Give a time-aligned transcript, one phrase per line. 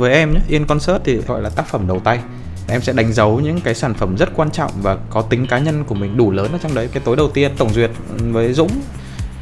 [0.00, 2.18] với em nhé yên concert thì gọi là tác phẩm đầu tay.
[2.68, 5.58] Em sẽ đánh dấu những cái sản phẩm rất quan trọng và có tính cá
[5.58, 6.88] nhân của mình đủ lớn ở trong đấy.
[6.92, 8.70] Cái tối đầu tiên tổng duyệt với dũng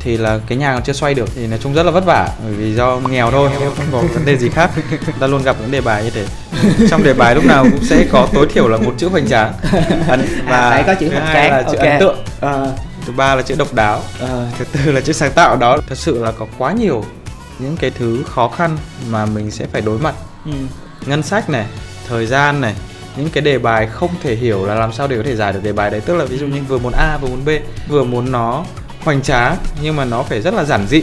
[0.01, 2.29] thì là cái nhà còn chưa xoay được thì nói chung rất là vất vả
[2.45, 4.71] bởi vì do nghèo thôi không có vấn đề gì khác.
[5.21, 6.27] Ta luôn gặp những đề bài như thế.
[6.91, 9.53] Trong đề bài lúc nào cũng sẽ có tối thiểu là một chữ hoành tráng.
[10.09, 11.91] Ấn và phải có chữ hoành tráng là chữ okay.
[11.91, 12.17] ấn tượng.
[12.41, 12.67] À.
[13.07, 14.01] thứ ba là chữ độc đáo.
[14.21, 14.47] À.
[14.59, 15.57] thứ tư là chữ sáng tạo.
[15.57, 17.05] Đó thật sự là có quá nhiều
[17.59, 18.77] những cái thứ khó khăn
[19.11, 20.15] mà mình sẽ phải đối mặt
[20.53, 20.59] ừ.
[21.07, 21.67] ngân sách này
[22.09, 22.75] thời gian này
[23.17, 25.61] những cái đề bài không thể hiểu là làm sao để có thể giải được
[25.63, 27.49] đề bài đấy tức là ví dụ như vừa muốn a vừa muốn b
[27.89, 28.65] vừa muốn nó
[29.01, 31.03] hoành tráng nhưng mà nó phải rất là giản dị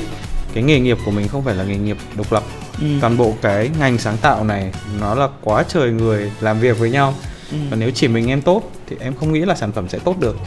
[0.53, 2.43] cái nghề nghiệp của mình không phải là nghề nghiệp độc lập
[2.81, 2.87] ừ.
[3.01, 6.91] toàn bộ cái ngành sáng tạo này nó là quá trời người làm việc với
[6.91, 7.13] nhau
[7.51, 7.57] ừ.
[7.69, 10.15] và nếu chỉ mình em tốt thì em không nghĩ là sản phẩm sẽ tốt
[10.19, 10.37] được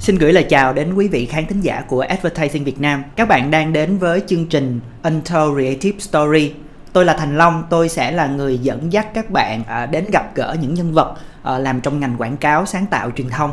[0.00, 3.04] Xin gửi lời chào đến quý vị khán thính giả của Advertising Việt Nam.
[3.16, 6.52] Các bạn đang đến với chương trình Untold Creative Story.
[6.92, 10.34] Tôi là Thành Long, tôi sẽ là người dẫn dắt các bạn à, đến gặp
[10.34, 13.50] gỡ những nhân vật à, làm trong ngành quảng cáo sáng tạo truyền thông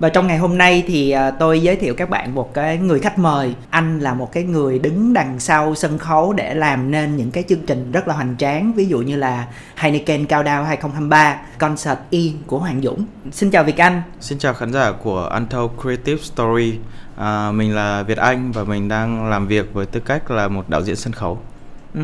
[0.00, 3.00] và trong ngày hôm nay thì à, tôi giới thiệu các bạn một cái người
[3.00, 3.54] khách mời.
[3.70, 7.44] Anh là một cái người đứng đằng sau sân khấu để làm nên những cái
[7.48, 11.98] chương trình rất là hoành tráng ví dụ như là Heineken Cao Đao 2023 concert
[12.10, 13.04] Yên của Hoàng Dũng.
[13.32, 14.02] Xin chào Việt Anh.
[14.20, 16.78] Xin chào khán giả của Untold Creative Story.
[17.16, 20.68] À, mình là Việt Anh và mình đang làm việc với tư cách là một
[20.68, 21.38] đạo diễn sân khấu.
[21.94, 22.00] Ừ,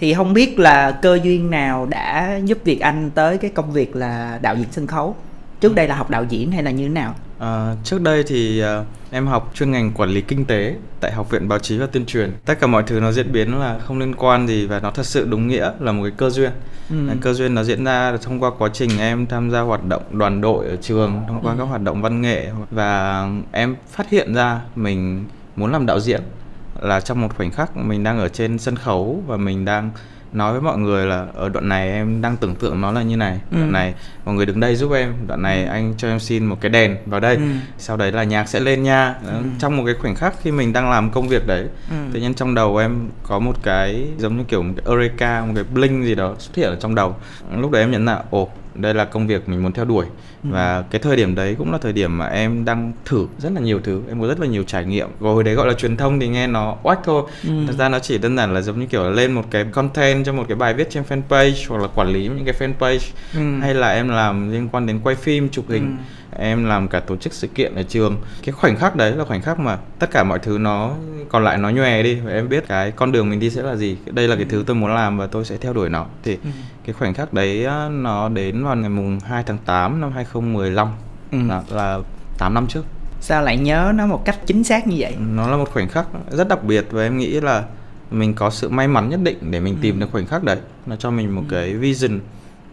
[0.00, 3.96] thì không biết là cơ duyên nào đã giúp Việt Anh tới cái công việc
[3.96, 5.16] là đạo diễn sân khấu
[5.64, 8.62] trước đây là học đạo diễn hay là như thế nào À, trước đây thì
[8.80, 11.86] uh, em học chuyên ngành quản lý kinh tế tại học viện báo chí và
[11.86, 14.80] tuyên truyền tất cả mọi thứ nó diễn biến là không liên quan gì và
[14.80, 16.50] nó thật sự đúng nghĩa là một cái cơ duyên
[16.90, 16.96] ừ.
[17.20, 20.40] cơ duyên nó diễn ra thông qua quá trình em tham gia hoạt động đoàn
[20.40, 21.58] đội ở trường thông qua ừ.
[21.58, 25.24] các hoạt động văn nghệ và em phát hiện ra mình
[25.56, 26.20] muốn làm đạo diễn
[26.80, 29.90] là trong một khoảnh khắc mình đang ở trên sân khấu và mình đang
[30.34, 33.16] nói với mọi người là ở đoạn này em đang tưởng tượng nó là như
[33.16, 33.56] này ừ.
[33.56, 36.60] đoạn này mọi người đứng đây giúp em đoạn này anh cho em xin một
[36.60, 37.42] cái đèn vào đây ừ.
[37.78, 39.42] sau đấy là nhạc sẽ lên nha ừ.
[39.58, 41.96] trong một cái khoảnh khắc khi mình đang làm công việc đấy ừ.
[42.12, 45.52] tự nhiên trong đầu em có một cái giống như kiểu một cái eureka một
[45.54, 47.16] cái bling gì đó xuất hiện ở trong đầu
[47.56, 50.06] lúc đấy em nhận ra ồ đây là công việc mình muốn theo đuổi.
[50.44, 50.50] Ừ.
[50.52, 53.60] và cái thời điểm đấy cũng là thời điểm mà em đang thử rất là
[53.60, 54.00] nhiều thứ.
[54.08, 55.08] Em có rất là nhiều trải nghiệm.
[55.20, 57.22] Rồi đấy gọi là truyền thông thì nghe nó oách thôi.
[57.44, 57.50] Ừ.
[57.66, 60.26] thật ra nó chỉ đơn giản là giống như kiểu là lên một cái content
[60.26, 63.12] cho một cái bài viết trên fanpage hoặc là quản lý những cái fanpage.
[63.34, 63.60] Ừ.
[63.60, 65.96] hay là em làm liên quan đến quay phim chụp hình.
[65.98, 66.38] Ừ.
[66.38, 68.16] Em làm cả tổ chức sự kiện ở trường.
[68.44, 70.92] Cái khoảnh khắc đấy là khoảnh khắc mà tất cả mọi thứ nó
[71.28, 72.14] còn lại nó nhòe đi.
[72.14, 73.96] Và em biết cái con đường mình đi sẽ là gì.
[74.06, 76.06] Đây là cái thứ tôi muốn làm và tôi sẽ theo đuổi nó.
[76.22, 76.50] Thì ừ.
[76.84, 80.88] Cái khoảnh khắc đấy nó đến vào ngày mùng 2 tháng 8 năm 2015
[81.32, 81.38] ừ.
[81.48, 81.98] là, là
[82.38, 82.84] 8 năm trước
[83.20, 86.06] sao lại nhớ nó một cách chính xác như vậy nó là một khoảnh khắc
[86.30, 87.64] rất đặc biệt và em nghĩ là
[88.10, 89.78] mình có sự may mắn nhất định để mình ừ.
[89.82, 91.54] tìm được khoảnh khắc đấy nó cho mình một ừ.
[91.56, 92.20] cái vision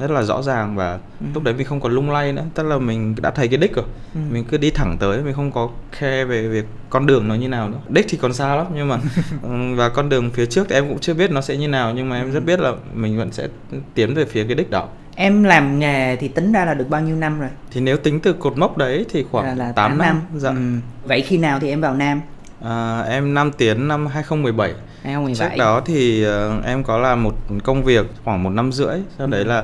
[0.01, 1.25] rất là rõ ràng và ừ.
[1.33, 3.75] lúc đấy mình không còn lung lay nữa tức là mình đã thấy cái đích
[3.75, 4.19] rồi ừ.
[4.31, 7.47] mình cứ đi thẳng tới mình không có khe về việc con đường nó như
[7.47, 8.97] nào nữa đích thì còn xa lắm nhưng mà
[9.41, 11.93] ừ, và con đường phía trước thì em cũng chưa biết nó sẽ như nào
[11.95, 12.45] nhưng mà em rất ừ.
[12.45, 13.47] biết là mình vẫn sẽ
[13.93, 17.01] tiến về phía cái đích đó em làm nghề thì tính ra là được bao
[17.01, 19.91] nhiêu năm rồi thì nếu tính từ cột mốc đấy thì khoảng là, là 8,
[19.91, 20.39] 8 năm, năm.
[20.39, 20.49] Dạ.
[20.49, 20.55] Ừ.
[21.07, 22.21] vậy khi nào thì em vào nam
[22.63, 24.73] à, em năm tiến năm 2017
[25.03, 28.99] 2017 trước đó thì uh, em có làm một công việc khoảng một năm rưỡi
[29.17, 29.31] sau ừ.
[29.31, 29.63] đấy là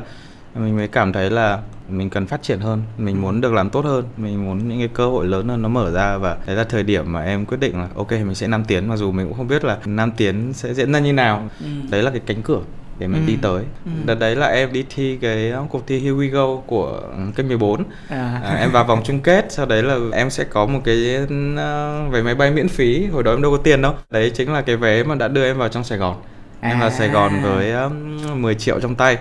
[0.58, 1.60] mình mới cảm thấy là
[1.90, 4.90] mình cần phát triển hơn mình muốn được làm tốt hơn mình muốn những cái
[4.94, 7.60] cơ hội lớn hơn nó mở ra và đấy là thời điểm mà em quyết
[7.60, 10.12] định là ok mình sẽ năm tiến mặc dù mình cũng không biết là năm
[10.18, 11.68] tiến sẽ diễn ra như nào ừ.
[11.92, 12.62] đấy là cái cánh cửa
[13.00, 13.28] để mình ừ.
[13.28, 13.92] đi tới ừ.
[14.06, 17.02] đợt đấy là em đi thi cái cuộc thi Here We Go của
[17.36, 18.42] kênh 14 à.
[18.44, 22.14] À, em vào vòng chung kết sau đấy là em sẽ có một cái uh,
[22.14, 24.62] vé máy bay miễn phí hồi đó em đâu có tiền đâu đấy chính là
[24.62, 26.16] cái vé mà đã đưa em vào trong Sài Gòn
[26.62, 26.70] à.
[26.70, 29.18] em vào Sài Gòn với um, 10 triệu trong tay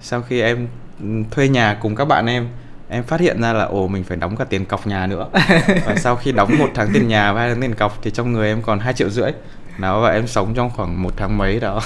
[0.00, 0.68] sau khi em
[1.30, 2.48] thuê nhà cùng các bạn em
[2.88, 5.28] em phát hiện ra là ồ mình phải đóng cả tiền cọc nhà nữa.
[5.86, 8.32] Và sau khi đóng một tháng tiền nhà và hai tháng tiền cọc thì trong
[8.32, 9.30] người em còn hai triệu rưỡi.
[9.78, 11.80] Đó và em sống trong khoảng một tháng mấy đó.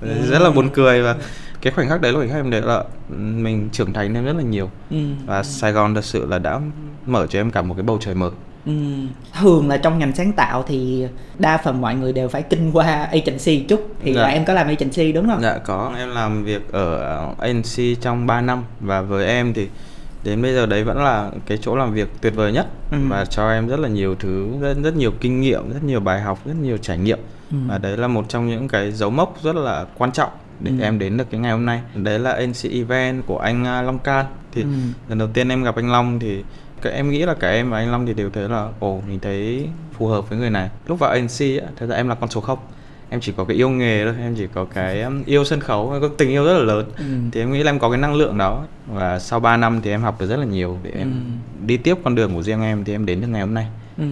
[0.28, 1.02] Rất là buồn cười.
[1.02, 1.16] Và
[1.60, 2.84] cái khoảnh khắc đấy là khoảnh khắc em đấy là
[3.16, 4.70] mình trưởng thành thêm rất là nhiều.
[4.90, 4.96] Ừ.
[5.26, 6.60] và Sài Gòn thật sự là đã
[7.06, 8.30] mở cho em cả một cái bầu trời mới
[8.66, 8.72] Ừ.
[9.40, 11.06] thường là trong ngành sáng tạo thì
[11.38, 14.22] đa phần mọi người đều phải kinh qua agency chút thì dạ.
[14.22, 15.40] là em có làm agency đúng không?
[15.42, 19.68] Dạ có em làm việc ở agency trong 3 năm và với em thì
[20.26, 22.98] đến bây giờ đấy vẫn là cái chỗ làm việc tuyệt vời nhất ừ.
[23.08, 26.20] và cho em rất là nhiều thứ rất, rất nhiều kinh nghiệm rất nhiều bài
[26.20, 27.18] học rất nhiều trải nghiệm
[27.50, 27.56] ừ.
[27.68, 30.30] và đấy là một trong những cái dấu mốc rất là quan trọng
[30.60, 30.84] để ừ.
[30.84, 33.98] em đến được cái ngày hôm nay đấy là NC Event của anh à, Long
[33.98, 34.68] Can thì ừ.
[35.08, 36.42] lần đầu tiên em gặp anh Long thì
[36.86, 39.20] cái em nghĩ là cả em và anh Long thì đều thấy là ồ mình
[39.20, 42.30] thấy phù hợp với người này lúc vào ANC á thật ra em là con
[42.30, 42.58] số không
[43.10, 45.98] em chỉ có cái yêu nghề thôi em chỉ có cái um, yêu sân khấu
[46.00, 47.04] có tình yêu rất là lớn ừ.
[47.32, 49.90] thì em nghĩ là em có cái năng lượng đó và sau 3 năm thì
[49.90, 51.66] em học được rất là nhiều để em ừ.
[51.66, 53.66] đi tiếp con đường của riêng em thì em đến được ngày hôm nay
[53.98, 54.04] ừ.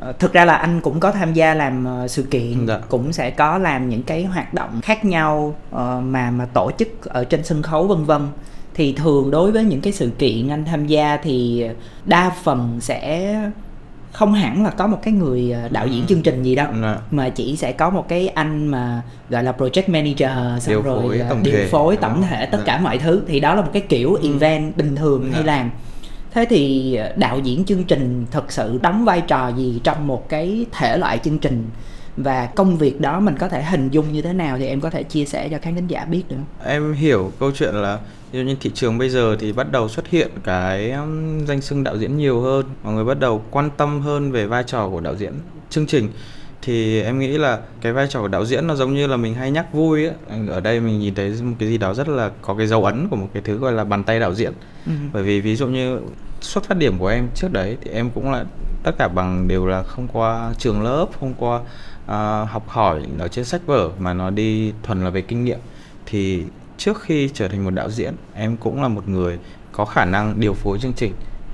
[0.00, 2.78] Ờ, thực ra là anh cũng có tham gia làm uh, sự kiện dạ.
[2.88, 7.04] cũng sẽ có làm những cái hoạt động khác nhau uh, mà mà tổ chức
[7.04, 8.28] ở trên sân khấu vân vân
[8.74, 11.64] thì thường đối với những cái sự kiện anh tham gia thì
[12.04, 13.34] đa phần sẽ
[14.12, 16.06] không hẳn là có một cái người đạo diễn ừ.
[16.08, 16.98] chương trình gì đâu dạ.
[17.10, 21.02] mà chỉ sẽ có một cái anh mà gọi là project manager xong điều rồi
[21.02, 21.66] phối, tổng điều thể.
[21.66, 22.64] phối tổng thể tất dạ.
[22.66, 24.28] cả mọi thứ thì đó là một cái kiểu ừ.
[24.32, 25.34] event bình thường dạ.
[25.34, 25.70] hay làm
[26.34, 30.28] thế thì ờ, đạo diễn chương trình thật sự đóng vai trò gì trong một
[30.28, 31.64] cái thể loại chương trình
[32.16, 34.90] và công việc đó mình có thể hình dung như thế nào thì em có
[34.90, 37.98] thể chia sẻ cho khán thính giả biết được em hiểu câu chuyện là
[38.32, 40.94] ví dụ như thị trường bây giờ thì bắt đầu xuất hiện cái
[41.46, 44.64] danh xưng đạo diễn nhiều hơn mọi người bắt đầu quan tâm hơn về vai
[44.66, 45.32] trò của đạo diễn
[45.70, 46.08] chương trình
[46.62, 49.34] thì em nghĩ là cái vai trò của đạo diễn nó giống như là mình
[49.34, 50.14] hay nhắc vui ấy.
[50.48, 53.08] ở đây mình nhìn thấy một cái gì đó rất là có cái dấu ấn
[53.08, 54.52] của một cái thứ gọi là bàn tay đạo diễn
[54.86, 54.92] ừ.
[55.12, 55.98] bởi vì ví dụ như
[56.40, 58.44] xuất phát điểm của em trước đấy thì em cũng là
[58.82, 61.60] tất cả bằng đều là không qua trường lớp không qua
[62.12, 65.58] uh, học hỏi ở trên sách vở mà nó đi thuần là về kinh nghiệm
[66.06, 66.44] thì
[66.76, 69.38] trước khi trở thành một đạo diễn em cũng là một người
[69.72, 71.12] có khả năng điều phối chương trình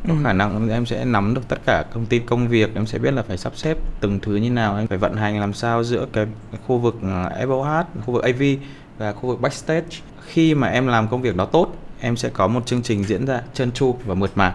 [0.08, 0.20] có ừ.
[0.24, 3.10] khả năng em sẽ nắm được tất cả thông tin công việc em sẽ biết
[3.10, 6.06] là phải sắp xếp từng thứ như nào em phải vận hành làm sao giữa
[6.12, 6.26] cái
[6.66, 6.96] khu vực
[7.40, 8.42] FOH khu vực AV
[8.98, 9.86] và khu vực backstage
[10.26, 13.26] khi mà em làm công việc đó tốt em sẽ có một chương trình diễn
[13.26, 14.54] ra chân tru và mượt mà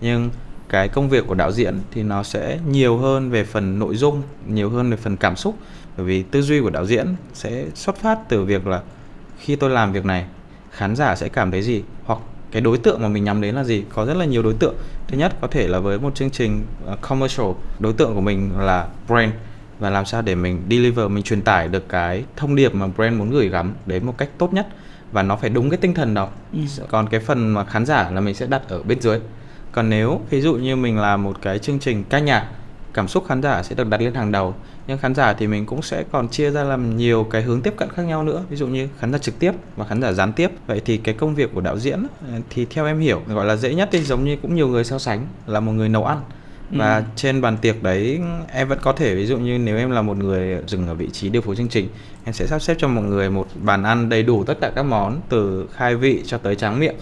[0.00, 0.30] nhưng
[0.68, 4.22] cái công việc của đạo diễn thì nó sẽ nhiều hơn về phần nội dung
[4.48, 5.56] nhiều hơn về phần cảm xúc.
[5.96, 8.82] Bởi vì tư duy của đạo diễn sẽ xuất phát từ việc là
[9.38, 10.24] khi tôi làm việc này
[10.70, 11.82] khán giả sẽ cảm thấy gì?
[12.04, 12.18] Hoặc
[12.50, 13.84] cái đối tượng mà mình nhắm đến là gì?
[13.94, 14.74] Có rất là nhiều đối tượng.
[15.08, 17.46] Thứ nhất có thể là với một chương trình uh, commercial
[17.78, 19.32] đối tượng của mình là brand.
[19.78, 23.18] Và làm sao để mình deliver mình truyền tải được cái thông điệp mà brand
[23.18, 24.66] muốn gửi gắm đến một cách tốt nhất.
[25.12, 26.28] Và nó phải đúng cái tinh thần đó.
[26.52, 26.58] Ừ.
[26.88, 29.20] còn cái phần mà khán giả là mình sẽ đặt ở bên dưới
[29.76, 32.48] còn nếu ví dụ như mình làm một cái chương trình ca nhạc
[32.94, 34.54] cảm xúc khán giả sẽ được đặt lên hàng đầu
[34.86, 37.74] nhưng khán giả thì mình cũng sẽ còn chia ra làm nhiều cái hướng tiếp
[37.76, 40.32] cận khác nhau nữa ví dụ như khán giả trực tiếp và khán giả gián
[40.32, 40.50] tiếp.
[40.66, 42.06] Vậy thì cái công việc của đạo diễn
[42.50, 44.98] thì theo em hiểu gọi là dễ nhất thì giống như cũng nhiều người so
[44.98, 46.20] sánh là một người nấu ăn.
[46.70, 47.02] Và ừ.
[47.16, 48.20] trên bàn tiệc đấy
[48.52, 51.08] em vẫn có thể ví dụ như nếu em là một người dừng ở vị
[51.12, 51.88] trí điều phối chương trình
[52.24, 54.82] em sẽ sắp xếp cho mọi người một bàn ăn đầy đủ tất cả các
[54.82, 56.94] món từ khai vị cho tới tráng miệng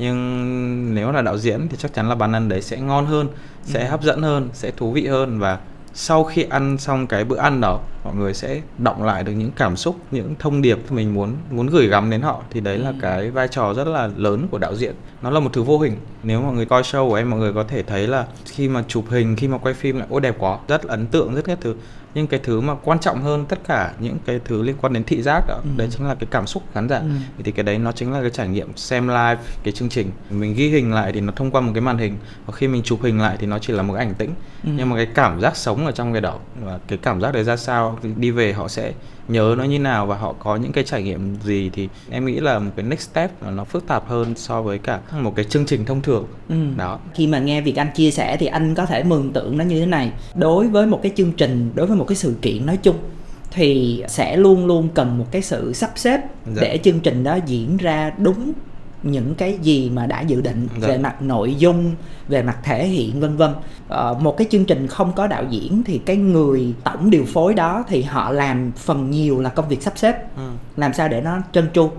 [0.00, 3.28] nhưng nếu là đạo diễn thì chắc chắn là bàn ăn đấy sẽ ngon hơn
[3.64, 3.90] sẽ ừ.
[3.90, 5.58] hấp dẫn hơn sẽ thú vị hơn và
[5.94, 9.50] sau khi ăn xong cái bữa ăn đó mọi người sẽ động lại được những
[9.56, 12.90] cảm xúc những thông điệp mình muốn muốn gửi gắm đến họ thì đấy là
[12.90, 12.94] ừ.
[13.00, 15.96] cái vai trò rất là lớn của đạo diễn nó là một thứ vô hình
[16.22, 18.84] nếu mọi người coi show của em mọi người có thể thấy là khi mà
[18.88, 21.58] chụp hình khi mà quay phim lại ôi đẹp quá rất ấn tượng rất các
[21.60, 21.74] thứ
[22.14, 25.04] nhưng cái thứ mà quan trọng hơn tất cả những cái thứ liên quan đến
[25.04, 25.70] thị giác đó ừ.
[25.76, 27.08] đấy chính là cái cảm xúc khán giả ừ.
[27.44, 30.54] thì cái đấy nó chính là cái trải nghiệm xem live cái chương trình mình
[30.54, 33.02] ghi hình lại thì nó thông qua một cái màn hình và khi mình chụp
[33.02, 34.30] hình lại thì nó chỉ là một cái ảnh tĩnh
[34.64, 34.70] ừ.
[34.76, 37.44] nhưng mà cái cảm giác sống ở trong cái đó và cái cảm giác đấy
[37.44, 38.92] ra sao đi về họ sẽ
[39.28, 42.40] nhớ nó như nào và họ có những cái trải nghiệm gì thì em nghĩ
[42.40, 45.66] là một cái next step nó phức tạp hơn so với cả một cái chương
[45.66, 46.54] trình thông thường ừ.
[46.76, 49.64] đó khi mà nghe việc anh chia sẻ thì anh có thể mường tượng nó
[49.64, 52.66] như thế này đối với một cái chương trình đối với một cái sự kiện
[52.66, 52.96] nói chung
[53.50, 56.62] thì sẽ luôn luôn cần một cái sự sắp xếp dạ.
[56.62, 58.52] để chương trình đó diễn ra đúng
[59.02, 60.88] những cái gì mà đã dự định dạ.
[60.88, 61.94] về mặt nội dung
[62.28, 63.50] về mặt thể hiện vân vân.
[63.88, 67.54] Ờ, một cái chương trình không có đạo diễn thì cái người tổng điều phối
[67.54, 70.36] đó thì họ làm phần nhiều là công việc sắp xếp.
[70.36, 70.50] Ừ.
[70.76, 71.90] làm sao để nó trơn tru?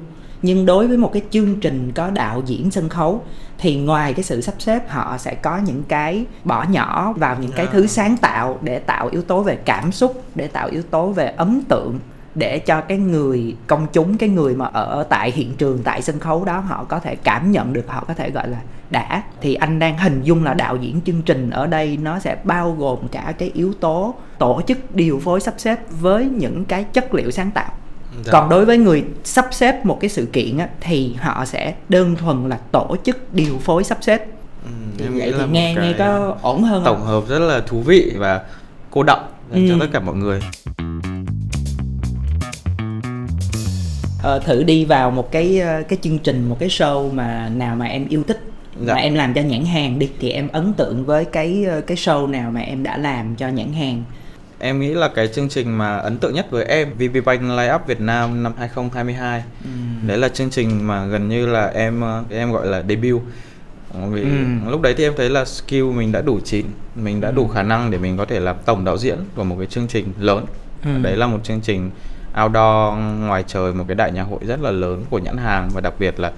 [0.41, 3.23] Nhưng đối với một cái chương trình có đạo diễn sân khấu
[3.57, 7.51] thì ngoài cái sự sắp xếp họ sẽ có những cái bỏ nhỏ vào những
[7.51, 11.07] cái thứ sáng tạo để tạo yếu tố về cảm xúc để tạo yếu tố
[11.07, 11.99] về ấn tượng
[12.35, 16.19] để cho cái người công chúng cái người mà ở tại hiện trường tại sân
[16.19, 18.57] khấu đó họ có thể cảm nhận được họ có thể gọi là
[18.89, 22.37] đã thì anh đang hình dung là đạo diễn chương trình ở đây nó sẽ
[22.43, 26.83] bao gồm cả cái yếu tố tổ chức điều phối sắp xếp với những cái
[26.83, 27.71] chất liệu sáng tạo
[28.25, 28.31] Dạ.
[28.31, 32.15] còn đối với người sắp xếp một cái sự kiện á, thì họ sẽ đơn
[32.15, 34.25] thuần là tổ chức điều phối sắp xếp
[34.63, 37.07] ừ, em vậy thì nghe nghe có ổn hơn tổng không?
[37.07, 38.41] hợp rất là thú vị và
[38.89, 39.59] cô động ừ.
[39.69, 40.41] cho tất cả mọi người
[44.21, 47.75] ờ, thử đi vào một cái ờ, cái chương trình một cái show mà nào
[47.75, 48.39] mà em yêu thích
[48.85, 48.93] dạ.
[48.93, 51.97] mà em làm cho nhãn hàng đi thì em ấn tượng với cái ờ, cái
[51.97, 54.03] show nào mà em đã làm cho nhãn hàng
[54.59, 57.87] em nghĩ là cái chương trình mà ấn tượng nhất với em VPBank Live Up
[57.87, 59.69] Việt Nam năm 2022 ừ.
[60.07, 63.21] đấy là chương trình mà gần như là em em gọi là debut
[64.11, 64.29] vì ừ.
[64.69, 67.63] lúc đấy thì em thấy là skill mình đã đủ chín mình đã đủ khả
[67.63, 70.45] năng để mình có thể làm tổng đạo diễn của một cái chương trình lớn
[70.83, 70.91] ừ.
[71.01, 71.91] đấy là một chương trình
[72.43, 75.81] outdoor ngoài trời một cái đại nhạc hội rất là lớn của nhãn hàng và
[75.81, 76.31] đặc biệt là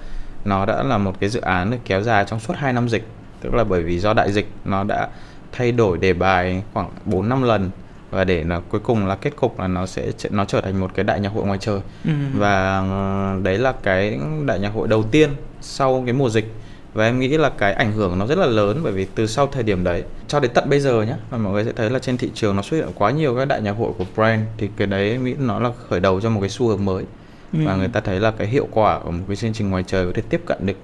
[0.44, 3.06] nó đã là một cái dự án được kéo dài trong suốt 2 năm dịch.
[3.40, 5.08] Tức là bởi vì do đại dịch nó đã
[5.52, 7.70] thay đổi đề bài khoảng 4 năm lần
[8.10, 10.90] và để là cuối cùng là kết cục là nó sẽ nó trở thành một
[10.94, 11.80] cái đại nhạc hội ngoài trời.
[12.04, 12.10] Ừ.
[12.34, 16.52] và ờ, đấy là cái đại nhạc hội đầu tiên sau cái mùa dịch
[16.94, 19.46] và em nghĩ là cái ảnh hưởng nó rất là lớn bởi vì từ sau
[19.46, 21.98] thời điểm đấy cho đến tận bây giờ nhé và mọi người sẽ thấy là
[21.98, 24.68] trên thị trường nó xuất hiện quá nhiều các đại nhạc hội của brand thì
[24.76, 27.04] cái đấy em nghĩ nó là khởi đầu cho một cái xu hướng mới
[27.52, 27.58] ừ.
[27.64, 30.06] và người ta thấy là cái hiệu quả của một cái chương trình ngoài trời
[30.06, 30.76] có thể tiếp cận được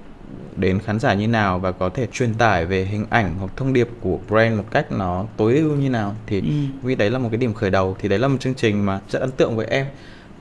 [0.56, 3.72] đến khán giả như nào và có thể truyền tải về hình ảnh hoặc thông
[3.72, 6.46] điệp của brand một cách nó tối ưu như nào thì ừ.
[6.82, 9.00] vì đấy là một cái điểm khởi đầu thì đấy là một chương trình mà
[9.10, 9.86] rất ấn tượng với em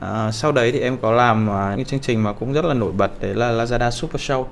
[0.00, 2.74] à, sau đấy thì em có làm uh, những chương trình mà cũng rất là
[2.74, 4.44] nổi bật đấy là Lazada Super Show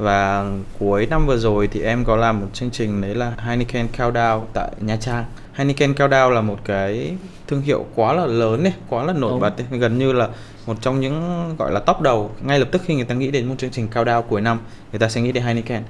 [0.00, 0.44] và
[0.78, 4.40] cuối năm vừa rồi thì em có làm một chương trình đấy là Heineken Countdown
[4.52, 5.24] tại Nha Trang.
[5.52, 7.12] Heineken Countdown là một cái
[7.48, 9.66] thương hiệu quá là lớn đấy, quá là nổi bật đấy.
[9.80, 10.28] gần như là
[10.66, 12.30] một trong những gọi là top đầu.
[12.42, 14.58] Ngay lập tức khi người ta nghĩ đến một chương trình countdown cuối năm
[14.92, 15.82] người ta sẽ nghĩ đến Heineken.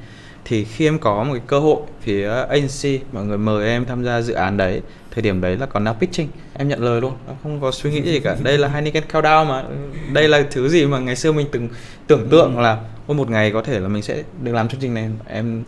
[0.45, 4.05] Thì khi em có một cái cơ hội phía agency mọi người mời em tham
[4.05, 6.29] gia dự án đấy thời điểm đấy là còn đang pitching.
[6.55, 7.13] Em nhận lời luôn
[7.43, 8.37] không có suy nghĩ gì cả.
[8.43, 9.65] Đây là Heineken Countdown mà.
[10.13, 11.69] Đây là thứ gì mà ngày xưa mình từng
[12.07, 12.79] tưởng tượng là
[13.11, 15.65] ôi một ngày có thể là mình sẽ được làm chương trình này em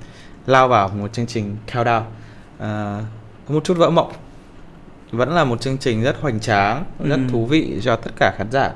[0.46, 2.02] lao vào một chương trình Countdown
[2.58, 3.00] à,
[3.48, 4.12] có một chút vỡ mộng
[5.12, 7.22] vẫn là một chương trình rất hoành tráng rất ừ.
[7.32, 8.72] thú vị cho tất cả khán giả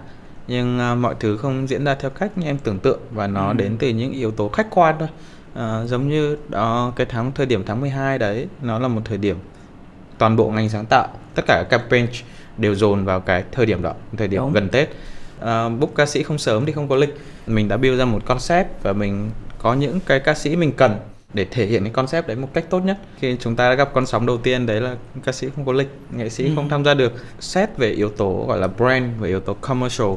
[0.48, 3.48] nhưng uh, mọi thứ không diễn ra theo cách như em tưởng tượng và nó
[3.48, 3.54] ừ.
[3.54, 5.08] đến từ những yếu tố khách quan thôi
[5.52, 9.18] uh, giống như đó cái tháng thời điểm tháng 12 đấy nó là một thời
[9.18, 9.36] điểm
[10.18, 12.06] toàn bộ ngành sáng tạo tất cả các campaign
[12.58, 14.52] đều dồn vào cái thời điểm đó thời điểm Đúng.
[14.52, 14.88] gần tết
[15.38, 17.14] uh, book ca sĩ không sớm thì không có lịch.
[17.46, 20.96] Mình đã build ra một concept và mình có những cái ca sĩ mình cần
[21.34, 22.98] để thể hiện cái concept đấy một cách tốt nhất.
[23.18, 25.72] Khi chúng ta đã gặp con sóng đầu tiên đấy là ca sĩ không có
[25.72, 26.50] lịch nghệ sĩ ừ.
[26.56, 27.12] không tham gia được.
[27.40, 30.08] Xét về yếu tố gọi là brand về yếu tố commercial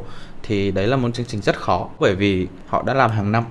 [0.43, 1.89] thì đấy là một chương trình rất khó.
[1.99, 3.43] Bởi vì họ đã làm hàng năm.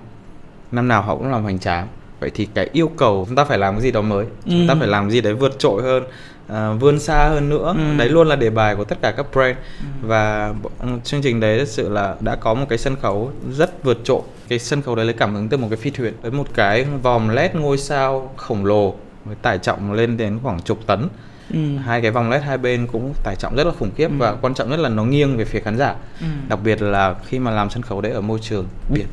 [0.72, 1.88] Năm nào họ cũng làm hoành tráng.
[2.20, 4.24] Vậy thì cái yêu cầu chúng ta phải làm cái gì đó mới.
[4.24, 4.30] Ừ.
[4.50, 6.04] chúng ta phải làm gì đấy vượt trội hơn
[6.52, 7.98] uh, vươn xa hơn nữa ừ.
[7.98, 9.86] đấy luôn là đề bài của tất cả các brand ừ.
[10.02, 13.84] và ừ, chương trình đấy thật sự là đã có một cái sân khấu rất
[13.84, 16.30] vượt trội cái sân khấu đấy lấy cảm hứng từ một cái phi thuyền với
[16.30, 20.86] một cái vòm led ngôi sao khổng lồ với tải trọng lên đến khoảng chục
[20.86, 21.08] tấn
[21.54, 21.76] Ừ.
[21.84, 24.14] hai cái vòng led hai bên cũng tải trọng rất là khủng khiếp ừ.
[24.18, 26.26] và quan trọng nhất là nó nghiêng về phía khán giả ừ.
[26.48, 29.06] đặc biệt là khi mà làm sân khấu đấy ở môi trường biển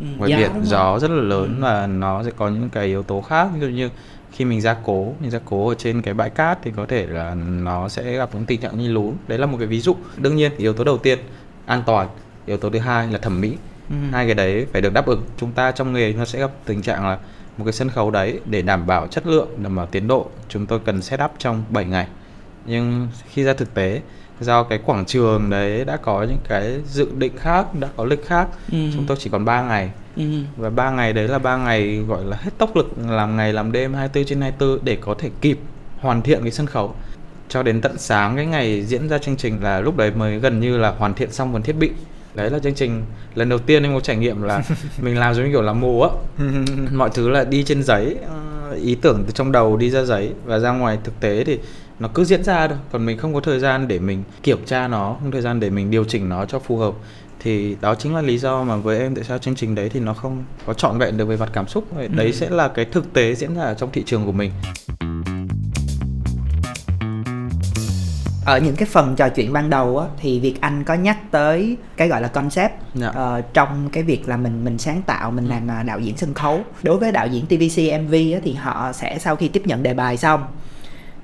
[0.00, 1.62] ừ, ngoài biển gió rất là lớn ừ.
[1.62, 3.88] và nó sẽ có những cái yếu tố khác ví dụ như
[4.32, 7.06] khi mình ra cố mình ra cố ở trên cái bãi cát thì có thể
[7.06, 9.12] là nó sẽ gặp những tình trạng như lún.
[9.28, 9.96] Đấy là một cái ví dụ.
[10.16, 11.18] Đương nhiên yếu tố đầu tiên
[11.66, 12.08] an toàn.
[12.46, 13.56] Yếu tố thứ hai là thẩm mỹ.
[13.90, 13.96] Ừ.
[14.12, 15.22] hai cái đấy phải được đáp ứng.
[15.36, 17.18] Chúng ta trong nghề nó sẽ gặp tình trạng là
[17.58, 20.66] một cái sân khấu đấy để đảm bảo chất lượng đảm bảo tiến độ chúng
[20.66, 22.06] tôi cần set up trong 7 ngày.
[22.66, 24.00] Nhưng khi ra thực tế
[24.40, 28.26] do cái quảng trường đấy đã có những cái dự định khác đã có lịch
[28.26, 28.78] khác ừ.
[28.94, 30.22] chúng tôi chỉ còn 3 ngày ừ.
[30.56, 33.72] và ba ngày đấy là ba ngày gọi là hết tốc lực làm ngày làm
[33.72, 35.58] đêm 24 trên 24 để có thể kịp
[35.98, 36.94] hoàn thiện cái sân khấu.
[37.48, 40.60] Cho đến tận sáng cái ngày diễn ra chương trình là lúc đấy mới gần
[40.60, 41.90] như là hoàn thiện xong phần thiết bị.
[42.34, 43.02] Đấy là chương trình
[43.34, 44.62] lần đầu tiên em có trải nghiệm là
[45.02, 46.10] mình làm giống như kiểu là mù á.
[46.92, 48.16] Mọi thứ là đi trên giấy
[48.82, 50.32] ý tưởng từ trong đầu đi ra giấy.
[50.44, 51.58] Và ra ngoài thực tế thì
[52.00, 54.88] nó cứ diễn ra thôi còn mình không có thời gian để mình kiểm tra
[54.88, 56.94] nó không thời gian để mình điều chỉnh nó cho phù hợp
[57.40, 60.00] thì đó chính là lý do mà với em tại sao chương trình đấy thì
[60.00, 62.32] nó không có trọn vẹn được về mặt cảm xúc đấy ừ.
[62.32, 64.50] sẽ là cái thực tế diễn ra ở trong thị trường của mình
[68.44, 71.76] ở những cái phần trò chuyện ban đầu á thì việc anh có nhắc tới
[71.96, 73.14] cái gọi là concept yeah.
[73.14, 73.36] Dạ.
[73.38, 75.50] uh, trong cái việc là mình mình sáng tạo mình ừ.
[75.50, 78.92] làm uh, đạo diễn sân khấu đối với đạo diễn tvc mv á, thì họ
[78.92, 80.42] sẽ sau khi tiếp nhận đề bài xong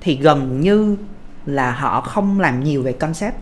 [0.07, 0.95] thì gần như
[1.45, 3.35] là họ không làm nhiều về concept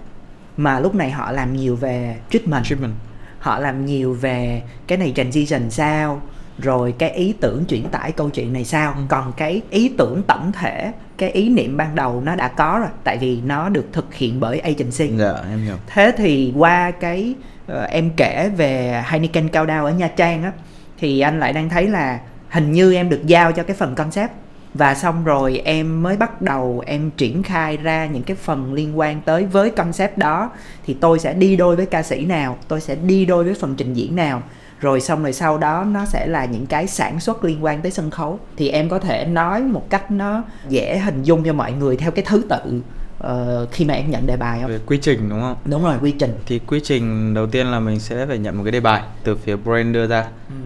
[0.57, 2.93] mà lúc này họ làm nhiều về treatment, treatment.
[3.39, 6.21] họ làm nhiều về cái này transition sao
[6.57, 8.93] rồi cái ý tưởng chuyển tải câu chuyện này sao.
[8.97, 9.01] Ừ.
[9.07, 12.89] còn cái ý tưởng tổng thể cái ý niệm ban đầu nó đã có rồi
[13.03, 15.17] tại vì nó được thực hiện bởi agency.
[15.17, 15.75] Dạ em hiểu.
[15.87, 17.35] Thế thì qua cái
[17.71, 20.51] uh, em kể về Heineken cao đao ở Nha Trang á
[20.97, 22.19] thì anh lại đang thấy là
[22.49, 24.31] hình như em được giao cho cái phần concept
[24.77, 28.99] và xong rồi em mới bắt đầu em triển khai ra những cái phần liên
[28.99, 30.51] quan tới với concept đó.
[30.85, 33.75] Thì tôi sẽ đi đôi với ca sĩ nào, tôi sẽ đi đôi với phần
[33.77, 34.41] trình diễn nào.
[34.79, 37.91] Rồi xong rồi sau đó nó sẽ là những cái sản xuất liên quan tới
[37.91, 38.39] sân khấu.
[38.57, 42.11] Thì em có thể nói một cách nó dễ hình dung cho mọi người theo
[42.11, 42.81] cái thứ tự
[43.23, 44.71] uh, khi mà em nhận đề bài không?
[44.71, 45.55] Về quy trình đúng không?
[45.65, 46.33] Đúng rồi, quy trình.
[46.45, 49.35] Thì quy trình đầu tiên là mình sẽ phải nhận một cái đề bài từ
[49.35, 50.25] phía brand đưa ra.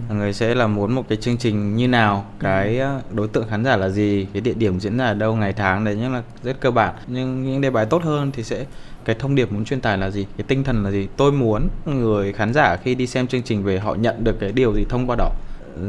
[0.09, 0.15] Ừ.
[0.15, 2.83] Người sẽ là muốn một cái chương trình như nào, cái ừ.
[2.83, 5.53] Ờ, đối tượng khán giả là gì, cái địa điểm diễn ra ở đâu, ngày
[5.53, 6.95] tháng đấy nhưng là rất cơ bản.
[7.07, 8.65] Nhưng những đề bài tốt hơn thì sẽ
[9.05, 11.67] cái thông điệp muốn truyền tải là gì cái tinh thần là gì tôi muốn
[11.85, 14.85] người khán giả khi đi xem chương trình về họ nhận được cái điều gì
[14.89, 15.31] thông qua đó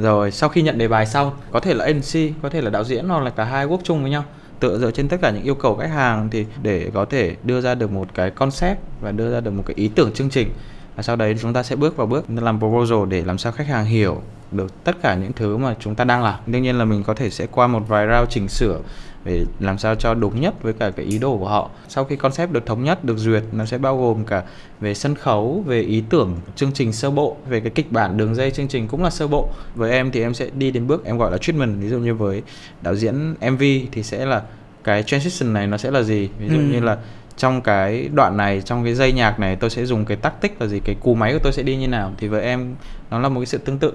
[0.01, 2.85] rồi sau khi nhận đề bài xong có thể là MC có thể là đạo
[2.85, 4.25] diễn hoặc là cả hai work chung với nhau
[4.61, 7.61] tựa dựa trên tất cả những yêu cầu khách hàng thì để có thể đưa
[7.61, 10.51] ra được một cái concept và đưa ra được một cái ý tưởng chương trình.
[10.97, 13.67] Và sau đấy chúng ta sẽ bước vào bước làm proposal để làm sao khách
[13.67, 16.41] hàng hiểu được tất cả những thứ mà chúng ta đang làm.
[16.47, 18.81] Đương nhiên là mình có thể sẽ qua một vài round chỉnh sửa
[19.25, 21.71] để làm sao cho đúng nhất với cả cái ý đồ của họ.
[21.89, 24.43] Sau khi concept được thống nhất được duyệt nó sẽ bao gồm cả
[24.81, 28.35] về sân khấu về ý tưởng chương trình sơ bộ về cái kịch bản đường
[28.35, 29.49] dây chương trình cũng là sơ bộ.
[29.75, 31.81] Với em thì em sẽ đi đến bước em gọi là treatment.
[31.81, 32.43] Ví dụ như với
[32.83, 33.63] đạo diễn mv
[33.93, 34.43] thì sẽ là
[34.85, 36.29] cái transition này nó sẽ là gì?
[36.39, 36.63] Ví dụ ừ.
[36.63, 36.99] như là
[37.37, 40.61] trong cái đoạn này trong cái dây nhạc này tôi sẽ dùng cái tắc tích
[40.61, 40.81] là gì?
[40.85, 42.13] Cái cú máy của tôi sẽ đi như nào?
[42.19, 42.75] Thì với em
[43.11, 43.93] nó là một cái sự tương tự.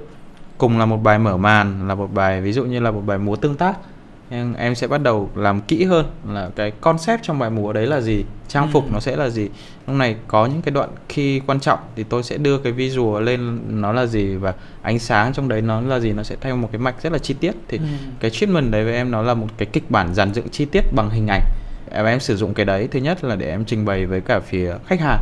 [0.58, 3.18] Cùng là một bài mở màn là một bài ví dụ như là một bài
[3.18, 3.78] múa tương tác
[4.30, 7.88] em, em sẽ bắt đầu làm kỹ hơn là cái concept trong bài múa đấy
[7.88, 8.90] là gì trang phục ừ.
[8.94, 9.50] nó sẽ là gì
[9.88, 13.24] lúc này có những cái đoạn khi quan trọng thì tôi sẽ đưa cái visual
[13.24, 16.56] lên nó là gì và ánh sáng trong đấy nó là gì nó sẽ theo
[16.56, 17.84] một cái mạch rất là chi tiết thì ừ.
[18.20, 20.94] cái treatment đấy với em nó là một cái kịch bản dàn dựng chi tiết
[20.94, 21.44] bằng hình ảnh
[21.92, 24.40] em em sử dụng cái đấy thứ nhất là để em trình bày với cả
[24.40, 25.22] phía khách hàng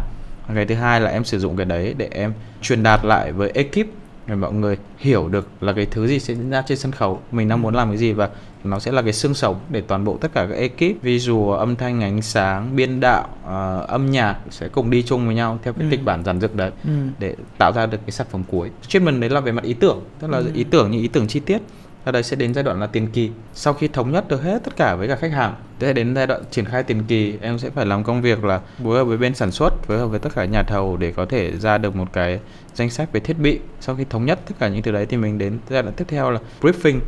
[0.55, 3.51] cái thứ hai là em sử dụng cái đấy để em truyền đạt lại với
[3.53, 3.88] ekip
[4.27, 7.22] để mọi người hiểu được là cái thứ gì sẽ diễn ra trên sân khấu
[7.31, 8.29] mình đang muốn làm cái gì và
[8.63, 11.75] nó sẽ là cái xương sống để toàn bộ tất cả các ekip visual âm
[11.75, 15.74] thanh ánh sáng biên đạo uh, âm nhạc sẽ cùng đi chung với nhau theo
[15.74, 15.91] cái ừ.
[15.91, 16.89] kịch bản dàn dựng đấy ừ.
[17.20, 20.01] để tạo ra được cái sản phẩm cuối treatment đấy là về mặt ý tưởng
[20.20, 20.51] tức là ừ.
[20.53, 21.62] ý tưởng như ý tưởng chi tiết
[22.05, 24.63] sau đây sẽ đến giai đoạn là tiền kỳ sau khi thống nhất được hết
[24.63, 27.60] tất cả với cả khách hàng sẽ đến giai đoạn triển khai tiền kỳ em
[27.60, 30.20] sẽ phải làm công việc là phối hợp với bên sản xuất phối hợp với
[30.20, 32.39] tất cả nhà thầu để có thể ra được một cái
[32.74, 35.17] danh sách về thiết bị sau khi thống nhất tất cả những thứ đấy thì
[35.17, 37.00] mình đến giai đoạn tiếp theo là briefing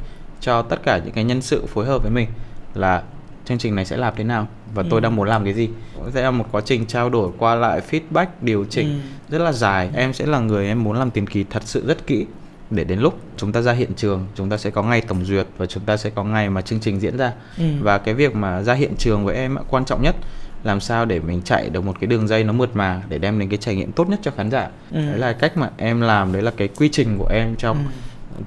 [0.45, 2.27] cho tất cả những cái nhân sự phối hợp với mình
[2.73, 3.03] là
[3.45, 4.87] chương trình này sẽ làm thế nào và ừ.
[4.91, 5.69] tôi đang muốn làm cái gì
[6.13, 9.37] sẽ là một quá trình trao đổi qua lại feedback điều chỉnh ừ.
[9.37, 12.07] rất là dài em sẽ là người em muốn làm tiền kỳ thật sự rất
[12.07, 12.25] kỹ
[12.69, 15.47] để đến lúc chúng ta ra hiện trường chúng ta sẽ có ngày tổng duyệt
[15.57, 17.65] và chúng ta sẽ có ngày mà chương trình diễn ra ừ.
[17.81, 20.15] và cái việc mà ra hiện trường với em quan trọng nhất
[20.63, 23.39] làm sao để mình chạy được một cái đường dây nó mượt mà để đem
[23.39, 24.97] đến cái trải nghiệm tốt nhất cho khán giả ừ.
[25.05, 27.83] đấy là cách mà em làm đấy là cái quy trình của em trong ừ.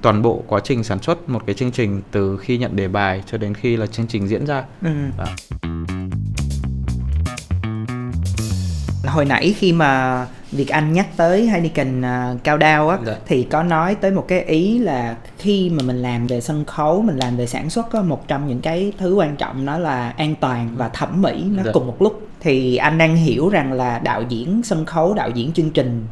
[0.01, 3.23] Toàn bộ quá trình sản xuất một cái chương trình từ khi nhận đề bài
[3.25, 4.89] cho đến khi là chương trình diễn ra ừ.
[9.05, 13.15] hồi nãy khi mà Việt Anh nhắc tới Heineken uh, cao đao á dạ.
[13.25, 17.01] thì có nói tới một cái ý là khi mà mình làm về sân khấu
[17.01, 20.13] mình làm về sản xuất có một trong những cái thứ quan trọng đó là
[20.17, 21.71] an toàn và thẩm mỹ nó dạ.
[21.73, 25.53] cùng một lúc thì anh đang hiểu rằng là đạo diễn sân khấu đạo diễn
[25.53, 26.05] chương trình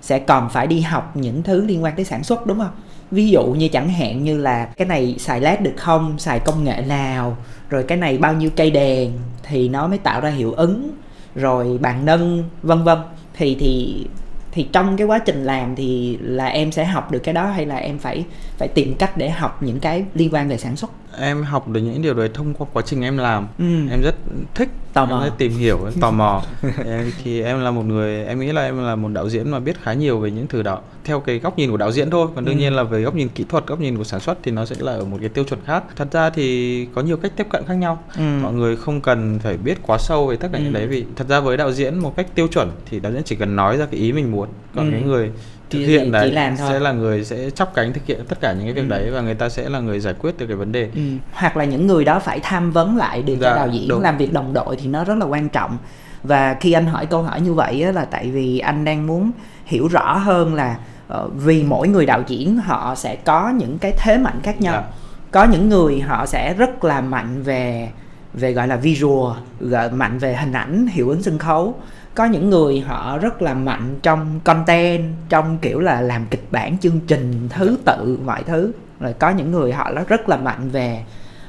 [0.00, 2.70] sẽ còn phải đi học những thứ liên quan tới sản xuất đúng không
[3.14, 6.64] ví dụ như chẳng hạn như là cái này xài led được không, xài công
[6.64, 7.36] nghệ nào,
[7.70, 10.90] rồi cái này bao nhiêu cây đèn thì nó mới tạo ra hiệu ứng,
[11.34, 12.98] rồi bạn nâng, vân vân.
[13.36, 14.06] Thì thì
[14.52, 17.66] thì trong cái quá trình làm thì là em sẽ học được cái đó hay
[17.66, 18.24] là em phải
[18.58, 20.90] phải tìm cách để học những cái liên quan về sản xuất?
[21.18, 23.88] Em học được những điều đấy thông qua quá trình em làm ừ.
[23.90, 24.14] em rất
[24.54, 26.42] thích tò mò tìm hiểu tò mò
[26.86, 29.60] em, thì em là một người em nghĩ là em là một đạo diễn mà
[29.60, 32.28] biết khá nhiều về những thứ đó theo cái góc nhìn của đạo diễn thôi
[32.34, 32.58] còn đương ừ.
[32.58, 34.76] nhiên là về góc nhìn kỹ thuật góc nhìn của sản xuất thì nó sẽ
[34.78, 37.64] là ở một cái tiêu chuẩn khác thật ra thì có nhiều cách tiếp cận
[37.66, 38.22] khác nhau ừ.
[38.42, 40.64] mọi người không cần phải biết quá sâu về tất cả ừ.
[40.64, 43.22] những đấy vì thật ra với đạo diễn một cách tiêu chuẩn thì đạo diễn
[43.24, 44.90] chỉ cần nói ra cái ý mình muốn còn ừ.
[44.92, 45.30] cái người
[45.70, 46.68] thực hiện đấy làm thôi.
[46.70, 48.88] sẽ là người sẽ chắp cánh thực hiện tất cả những cái việc ừ.
[48.88, 51.00] đấy và người ta sẽ là người giải quyết được cái vấn đề ừ.
[51.32, 54.02] hoặc là những người đó phải tham vấn lại để dạ, cho đạo diễn đúng.
[54.02, 55.78] làm việc đồng đội thì nó rất là quan trọng
[56.22, 59.30] và khi anh hỏi câu hỏi như vậy á, là tại vì anh đang muốn
[59.64, 60.76] hiểu rõ hơn là
[61.14, 64.72] uh, vì mỗi người đạo diễn họ sẽ có những cái thế mạnh khác nhau
[64.72, 64.96] dạ.
[65.30, 67.88] có những người họ sẽ rất là mạnh về
[68.34, 71.74] về gọi là visual gọi mạnh về hình ảnh hiệu ứng sân khấu
[72.14, 76.78] có những người họ rất là mạnh trong content trong kiểu là làm kịch bản
[76.78, 81.04] chương trình thứ tự mọi thứ rồi có những người họ rất là mạnh về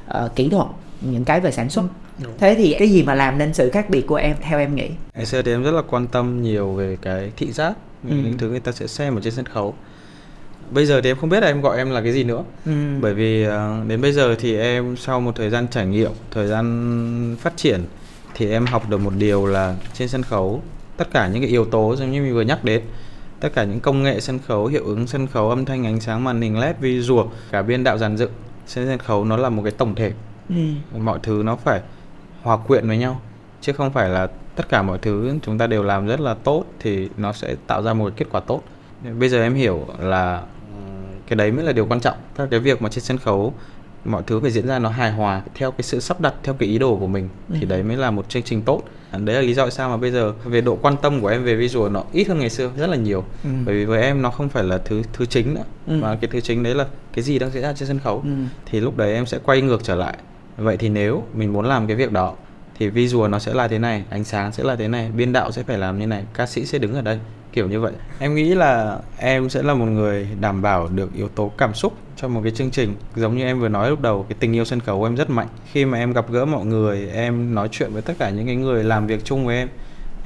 [0.09, 0.67] uh, kỹ thuật
[1.01, 1.83] những cái về sản xuất
[2.23, 2.33] Đúng.
[2.37, 4.89] thế thì cái gì mà làm nên sự khác biệt của em theo em nghĩ
[5.15, 7.73] ngày xưa thì em rất là quan tâm nhiều về cái thị giác
[8.09, 8.15] ừ.
[8.23, 9.73] những thứ người ta sẽ xem ở trên sân khấu
[10.71, 12.71] bây giờ thì em không biết là em gọi em là cái gì nữa ừ.
[13.01, 16.47] bởi vì uh, đến bây giờ thì em sau một thời gian trải nghiệm thời
[16.47, 17.81] gian phát triển
[18.35, 20.61] thì em học được một điều là trên sân khấu
[20.97, 22.81] tất cả những cái yếu tố giống như mình vừa nhắc đến
[23.39, 26.23] tất cả những công nghệ sân khấu hiệu ứng sân khấu âm thanh ánh sáng
[26.23, 28.31] màn hình led visual cả biên đạo dàn dựng
[28.67, 30.11] trên sân khấu nó là một cái tổng thể.
[30.49, 30.55] Ừ.
[30.97, 31.81] mọi thứ nó phải
[32.41, 33.21] hòa quyện với nhau
[33.61, 36.65] chứ không phải là tất cả mọi thứ chúng ta đều làm rất là tốt
[36.79, 38.61] thì nó sẽ tạo ra một kết quả tốt.
[39.19, 40.43] Bây giờ em hiểu là
[41.27, 42.17] cái đấy mới là điều quan trọng.
[42.35, 43.53] Các cái việc mà trên sân khấu
[44.05, 46.69] mọi thứ phải diễn ra nó hài hòa theo cái sự sắp đặt theo cái
[46.69, 47.29] ý đồ của mình.
[47.49, 47.55] Ừ.
[47.59, 48.83] thì đấy mới là một chương trình tốt.
[49.17, 51.43] Đấy là lý do tại sao mà bây giờ về độ quan tâm của em
[51.43, 53.23] về visual nó ít hơn ngày xưa rất là nhiều.
[53.43, 53.49] Ừ.
[53.65, 55.63] bởi vì với em nó không phải là thứ thứ chính nữa.
[55.87, 55.93] Ừ.
[56.01, 58.21] mà cái thứ chính đấy là cái gì đang diễn ra trên sân khấu.
[58.23, 58.29] Ừ.
[58.65, 60.17] thì lúc đấy em sẽ quay ngược trở lại.
[60.57, 62.33] Vậy thì nếu mình muốn làm cái việc đó
[62.79, 65.51] thì visual nó sẽ là thế này ánh sáng sẽ là thế này biên đạo
[65.51, 67.19] sẽ phải làm như này ca sĩ sẽ đứng ở đây.
[67.53, 67.93] Kiểu như vậy.
[68.19, 71.93] Em nghĩ là em sẽ là một người đảm bảo được yếu tố cảm xúc
[72.15, 74.65] cho một cái chương trình giống như em vừa nói lúc đầu, cái tình yêu
[74.65, 75.47] sân khấu của em rất mạnh.
[75.71, 78.55] Khi mà em gặp gỡ mọi người, em nói chuyện với tất cả những cái
[78.55, 79.69] người làm việc chung với em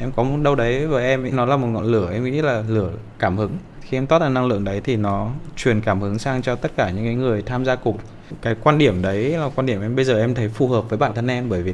[0.02, 2.64] em có một đâu đấy với em, nó là một ngọn lửa, em nghĩ là
[2.68, 3.58] lửa cảm hứng.
[3.82, 6.72] Khi em toát ra năng lượng đấy thì nó truyền cảm hứng sang cho tất
[6.76, 7.98] cả những cái người tham gia cùng.
[8.42, 10.98] Cái quan điểm đấy là quan điểm em bây giờ em thấy phù hợp với
[10.98, 11.74] bản thân em bởi vì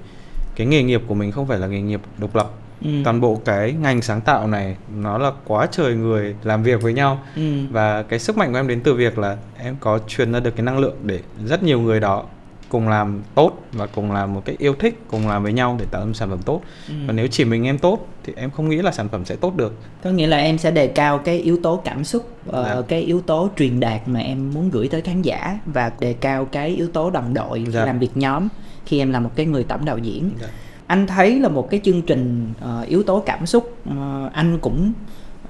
[0.55, 2.89] cái nghề nghiệp của mình không phải là nghề nghiệp độc lập ừ.
[3.03, 6.93] toàn bộ cái ngành sáng tạo này nó là quá trời người làm việc với
[6.93, 7.41] nhau ừ.
[7.71, 10.55] và cái sức mạnh của em đến từ việc là em có truyền ra được
[10.55, 12.23] cái năng lượng để rất nhiều người đó
[12.69, 15.85] cùng làm tốt và cùng làm một cái yêu thích cùng làm với nhau để
[15.91, 16.93] tạo ra sản phẩm tốt ừ.
[17.07, 19.55] và nếu chỉ mình em tốt thì em không nghĩ là sản phẩm sẽ tốt
[19.55, 22.55] được có nghĩa là em sẽ đề cao cái yếu tố cảm xúc uh,
[22.87, 26.45] cái yếu tố truyền đạt mà em muốn gửi tới khán giả và đề cao
[26.45, 27.85] cái yếu tố đồng đội dạ.
[27.85, 28.47] làm việc nhóm
[28.85, 30.47] khi em là một cái người tổng đạo diễn dạ.
[30.87, 34.93] Anh thấy là một cái chương trình uh, yếu tố cảm xúc uh, anh cũng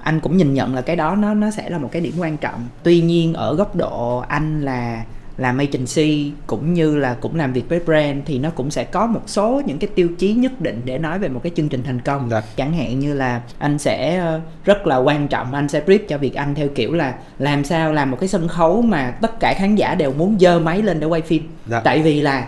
[0.02, 2.36] anh cũng nhìn nhận là cái đó nó nó sẽ là một cái điểm quan
[2.36, 5.04] trọng tuy nhiên ở góc độ anh là
[5.36, 9.06] làm agency cũng như là cũng làm việc với brand thì nó cũng sẽ có
[9.06, 11.82] một số những cái tiêu chí nhất định để nói về một cái chương trình
[11.82, 12.42] thành công dạ.
[12.56, 16.18] chẳng hạn như là anh sẽ ờ, rất là quan trọng anh sẽ brief cho
[16.18, 19.54] việc anh theo kiểu là làm sao làm một cái sân khấu mà tất cả
[19.58, 21.80] khán giả đều muốn dơ máy lên để quay phim dạ.
[21.80, 22.46] tại vì là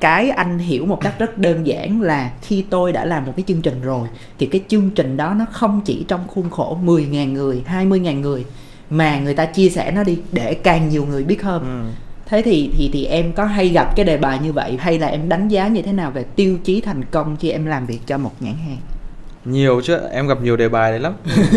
[0.00, 3.44] cái anh hiểu một cách rất đơn giản là khi tôi đã làm một cái
[3.48, 4.08] chương trình rồi
[4.38, 8.44] thì cái chương trình đó nó không chỉ trong khuôn khổ 10.000 người, 20.000 người
[8.90, 11.62] mà người ta chia sẻ nó đi để càng nhiều người biết hơn.
[11.62, 11.90] Ừ.
[12.26, 15.06] Thế thì thì thì em có hay gặp cái đề bài như vậy hay là
[15.06, 18.00] em đánh giá như thế nào về tiêu chí thành công khi em làm việc
[18.06, 18.78] cho một nhãn hàng?
[19.44, 21.12] nhiều chứ em gặp nhiều đề bài đấy lắm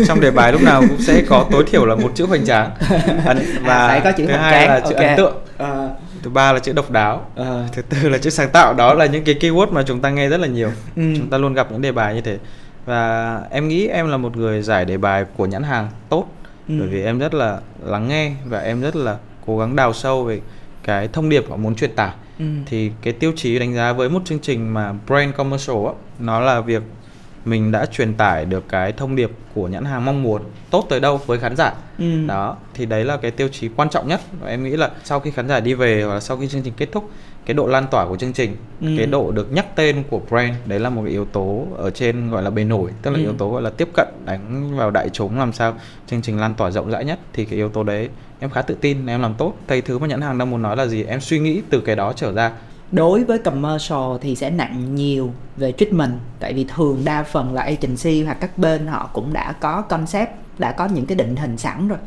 [0.06, 2.70] trong đề bài lúc nào cũng sẽ có tối thiểu là một chữ hoành tráng
[3.24, 4.68] à, và à, phải có chữ thứ hai tráng.
[4.68, 5.08] là chữ okay.
[5.08, 5.88] ấn tượng à
[6.22, 7.68] thứ ba là chữ độc đáo à.
[7.72, 10.28] thứ tư là chữ sáng tạo đó là những cái keyword mà chúng ta nghe
[10.28, 11.02] rất là nhiều ừ.
[11.16, 12.38] chúng ta luôn gặp những đề bài như thế
[12.84, 16.26] và em nghĩ em là một người giải đề bài của nhãn hàng tốt
[16.68, 16.74] ừ.
[16.78, 20.24] bởi vì em rất là lắng nghe và em rất là cố gắng đào sâu
[20.24, 20.40] về
[20.82, 22.44] cái thông điệp họ muốn truyền tải ừ.
[22.66, 26.40] thì cái tiêu chí đánh giá với một chương trình mà brand commercial á nó
[26.40, 26.82] là việc
[27.44, 31.00] mình đã truyền tải được cái thông điệp của nhãn hàng mong muốn tốt tới
[31.00, 32.26] đâu với khán giả ừ.
[32.26, 35.20] đó thì đấy là cái tiêu chí quan trọng nhất và em nghĩ là sau
[35.20, 37.10] khi khán giả đi về hoặc là sau khi chương trình kết thúc
[37.46, 38.86] cái độ lan tỏa của chương trình ừ.
[38.96, 42.30] cái độ được nhắc tên của brand đấy là một cái yếu tố ở trên
[42.30, 43.22] gọi là bề nổi tức là ừ.
[43.22, 45.74] yếu tố gọi là tiếp cận đánh vào đại chúng làm sao
[46.06, 48.08] chương trình lan tỏa rộng rãi nhất thì cái yếu tố đấy
[48.40, 50.76] em khá tự tin em làm tốt cái thứ mà nhãn hàng đang muốn nói
[50.76, 52.52] là gì em suy nghĩ từ cái đó trở ra
[52.92, 56.12] đối với commercial thì sẽ nặng nhiều về treatment.
[56.40, 60.30] Tại vì thường đa phần là agency hoặc các bên họ cũng đã có concept
[60.58, 61.98] đã có những cái định hình sẵn rồi.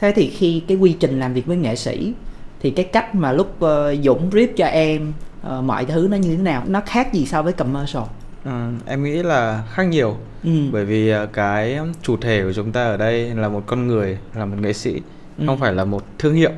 [0.00, 2.12] Thế thì khi cái quy trình làm việc với nghệ sĩ
[2.60, 5.12] thì cái cách mà lúc uh, Dũng brief cho em
[5.46, 8.02] uh, mọi thứ nó như thế nào nó khác gì so với commercial?
[8.44, 8.50] Ừ,
[8.86, 10.16] em nghĩ là khác nhiều.
[10.44, 10.50] Ừ.
[10.72, 14.44] bởi vì cái chủ thể của chúng ta ở đây là một con người là
[14.44, 15.00] một nghệ sĩ
[15.38, 15.44] ừ.
[15.46, 16.50] không phải là một thương hiệu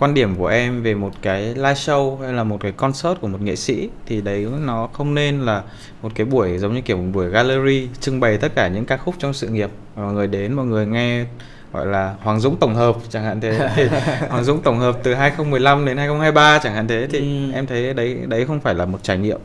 [0.00, 3.28] quan điểm của em về một cái live show hay là một cái concert của
[3.28, 5.62] một nghệ sĩ thì đấy nó không nên là
[6.02, 8.96] một cái buổi giống như kiểu một buổi gallery trưng bày tất cả những ca
[8.96, 9.70] khúc trong sự nghiệp.
[9.96, 11.24] Mọi người đến mọi người nghe
[11.72, 13.68] gọi là Hoàng Dũng tổng hợp chẳng hạn thế.
[13.76, 13.88] Thì
[14.28, 17.06] Hoàng Dũng tổng hợp từ 2015 đến 2023 chẳng hạn thế.
[17.10, 17.52] Thì ừ.
[17.54, 19.40] em thấy đấy đấy không phải là một trải nghiệm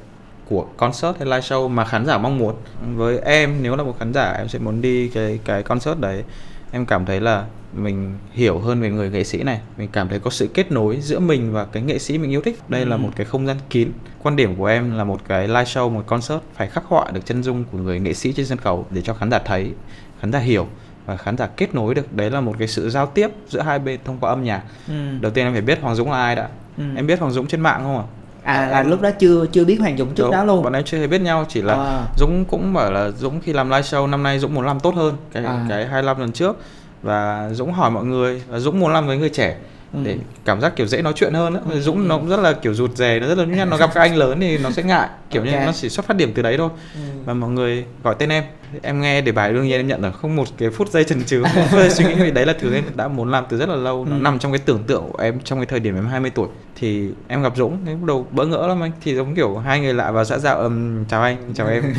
[0.50, 2.56] của concert hay live show mà khán giả mong muốn.
[2.96, 6.24] Với em nếu là một khán giả em sẽ muốn đi cái cái concert đấy.
[6.72, 10.20] Em cảm thấy là mình hiểu hơn về người nghệ sĩ này mình cảm thấy
[10.20, 12.88] có sự kết nối giữa mình và cái nghệ sĩ mình yêu thích đây ừ.
[12.88, 13.92] là một cái không gian kín
[14.24, 17.26] quan điểm của em là một cái live show một concert phải khắc họa được
[17.26, 19.72] chân dung của người nghệ sĩ trên sân khấu để cho khán giả thấy
[20.20, 20.68] khán giả hiểu
[21.06, 23.80] và khán giả kết nối được đấy là một cái sự giao tiếp giữa hai
[23.80, 24.94] bên thông qua âm nhạc ừ.
[25.22, 26.84] đầu tiên em phải biết hoàng dũng là ai đã ừ.
[26.96, 28.04] em biết hoàng dũng trên mạng không ạ
[28.46, 30.84] à là lúc đó chưa chưa biết hoàng dũng trước Đúng, đó luôn bọn em
[30.84, 32.04] chưa hề biết nhau chỉ là à.
[32.18, 34.96] dũng cũng bảo là dũng khi làm live show năm nay dũng muốn làm tốt
[34.96, 35.66] hơn cái à.
[35.70, 36.58] cái 25 lần trước
[37.06, 39.56] và Dũng hỏi mọi người và Dũng muốn làm với người trẻ
[39.94, 40.00] ừ.
[40.04, 41.60] để cảm giác kiểu dễ nói chuyện hơn đó.
[41.72, 41.80] Ừ.
[41.80, 42.06] Dũng ừ.
[42.08, 44.40] nó cũng rất là kiểu rụt rè nó rất là nó gặp các anh lớn
[44.40, 45.60] thì nó sẽ ngại kiểu okay.
[45.60, 47.02] như nó chỉ xuất phát điểm từ đấy thôi ừ.
[47.26, 48.44] và mọi người gọi tên em
[48.82, 51.24] em nghe đề bài đương nhiên em nhận là không một cái phút giây chần
[51.24, 53.70] chừ phút giây suy nghĩ vì đấy là thứ em đã muốn làm từ rất
[53.70, 54.06] là lâu.
[54.06, 54.22] Nó ừ.
[54.22, 56.48] nằm trong cái tưởng tượng của em trong cái thời điểm em 20 tuổi.
[56.76, 58.92] Thì em gặp Dũng lúc đầu bỡ ngỡ lắm anh.
[59.02, 61.84] Thì giống kiểu hai người lạ vào xã giao um, chào anh chào em.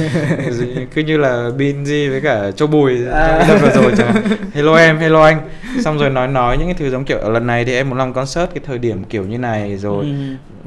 [0.95, 3.59] Cứ như là Binzy với cả Châu Bùi à.
[3.63, 4.15] vừa rồi chẳng
[4.55, 5.41] hello em hello anh.
[5.85, 8.13] Xong rồi nói nói những cái thứ giống kiểu lần này thì em muốn làm
[8.13, 10.05] concert cái thời điểm kiểu như này rồi.
[10.05, 10.11] Ừ.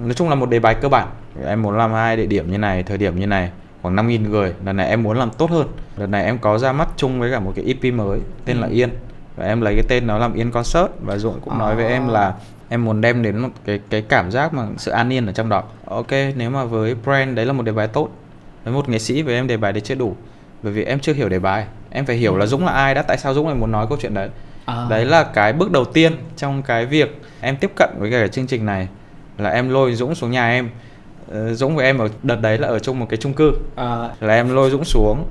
[0.05, 1.07] nói chung là một đề bài cơ bản.
[1.45, 3.49] Em muốn làm hai địa điểm như này thời điểm như này
[3.81, 4.53] khoảng 5.000 người.
[4.65, 5.67] Lần này em muốn làm tốt hơn.
[5.97, 8.61] Lần này em có ra mắt chung với cả một cái EP mới tên ừ.
[8.61, 8.89] là Yên.
[9.35, 11.59] Và em lấy cái tên nó làm Yên Concert và Dũng cũng à.
[11.59, 12.33] nói với em là
[12.69, 15.49] em muốn đem đến một cái cái cảm giác mà sự an yên ở trong
[15.49, 15.63] đó.
[15.85, 18.09] Ok nếu mà với brand đấy là một đề bài tốt
[18.63, 20.15] với một nghệ sĩ với em đề bài đấy chưa đủ.
[20.63, 21.65] Bởi vì em chưa hiểu đề bài.
[21.89, 23.97] Em phải hiểu là Dũng là ai đã tại sao Dũng lại muốn nói câu
[24.01, 24.29] chuyện đấy.
[24.65, 24.87] À.
[24.89, 28.47] đấy là cái bước đầu tiên trong cái việc em tiếp cận với cái chương
[28.47, 28.87] trình này.
[29.37, 30.69] Là em lôi Dũng xuống nhà em
[31.51, 34.09] Dũng với em ở đợt đấy là ở chung một cái chung cư à.
[34.19, 35.25] là em lôi Dũng xuống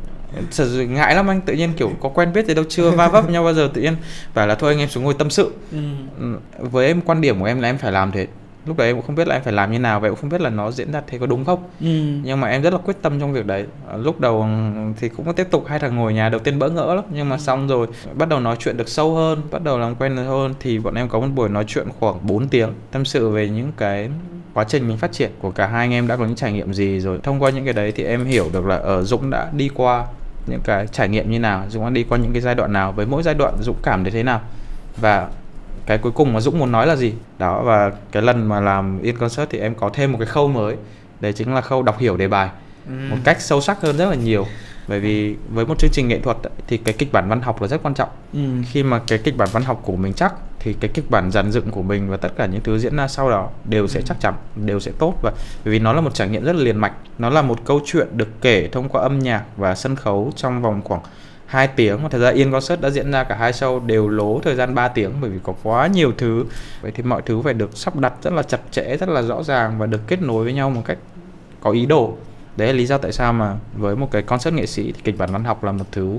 [0.51, 3.31] sự ngại lắm anh tự nhiên kiểu có quen biết gì đâu chưa va vấp
[3.31, 3.97] nhau bao giờ tự nhiên
[4.35, 5.79] phải là thôi anh em xuống ngồi tâm sự ừ.
[6.21, 6.39] ừ.
[6.59, 8.27] với em quan điểm của em là em phải làm thế
[8.69, 10.31] lúc đấy em cũng không biết là em phải làm như nào vậy cũng không
[10.31, 11.63] biết là nó diễn ra thế có đúng không?
[11.81, 11.87] Ừ.
[12.23, 13.67] nhưng mà em rất là quyết tâm trong việc đấy.
[13.97, 14.47] Lúc đầu
[15.01, 17.05] thì cũng tiếp tục hai thằng ngồi nhà đầu tiên bỡ ngỡ lắm.
[17.11, 17.41] Nhưng mà ừ.
[17.41, 20.55] xong rồi bắt đầu nói chuyện được sâu hơn bắt đầu làm quen được hơn
[20.61, 23.73] thì bọn em có một buổi nói chuyện khoảng 4 tiếng tâm sự về những
[23.77, 24.09] cái
[24.55, 26.75] quá trình mình phát triển của cả hai anh em đã có những trải nghiệm
[26.75, 27.19] gì rồi.
[27.23, 30.07] Thông qua những cái đấy thì em hiểu được là ở Dũng đã đi qua
[30.47, 32.93] những cái trải nghiệm như nào Dũng đã đi qua những cái giai đoạn nào
[32.93, 34.41] với mỗi giai đoạn Dũng cảm thấy thế nào.
[34.97, 35.29] Và
[35.87, 37.13] cái cuối cùng mà Dũng muốn nói là gì?
[37.39, 40.49] Đó và cái lần mà làm in concert thì em có thêm một cái khâu
[40.49, 40.77] mới.
[41.21, 42.51] Đấy chính là khâu đọc hiểu đề bài.
[42.89, 42.95] Ừ.
[43.11, 44.47] một cách sâu sắc hơn rất là nhiều.
[44.89, 46.37] Bởi vì với một chương trình nghệ thuật
[46.67, 48.09] thì cái kịch bản văn học là rất quan trọng.
[48.33, 48.41] Ừ.
[48.71, 51.53] khi mà cái kịch bản văn học của mình chắc thì cái kịch bản dàn
[51.53, 54.05] dựng của mình và tất cả những thứ diễn ra sau đó đều sẽ ừ.
[54.07, 55.15] chắc chắn đều sẽ tốt.
[55.23, 55.33] Và
[55.65, 56.93] bởi vì nó là một trải nghiệm rất là liền mạch.
[57.19, 60.63] Nó là một câu chuyện được kể thông qua âm nhạc và sân khấu trong
[60.63, 61.01] vòng khoảng
[61.49, 62.03] 2 tiếng.
[62.03, 64.75] Mà thật ra Yên Concert đã diễn ra cả hai show đều lố thời gian
[64.75, 66.45] 3 tiếng bởi vì có quá nhiều thứ.
[66.83, 69.43] Vậy thì mọi thứ phải được sắp đặt rất là chặt chẽ rất là rõ
[69.43, 70.99] ràng và được kết nối với nhau một cách
[71.61, 72.17] có ý đồ.
[72.57, 75.19] Đấy là lý do tại sao mà với một cái concert nghệ sĩ thì kịch
[75.19, 76.19] bản văn học là một thứ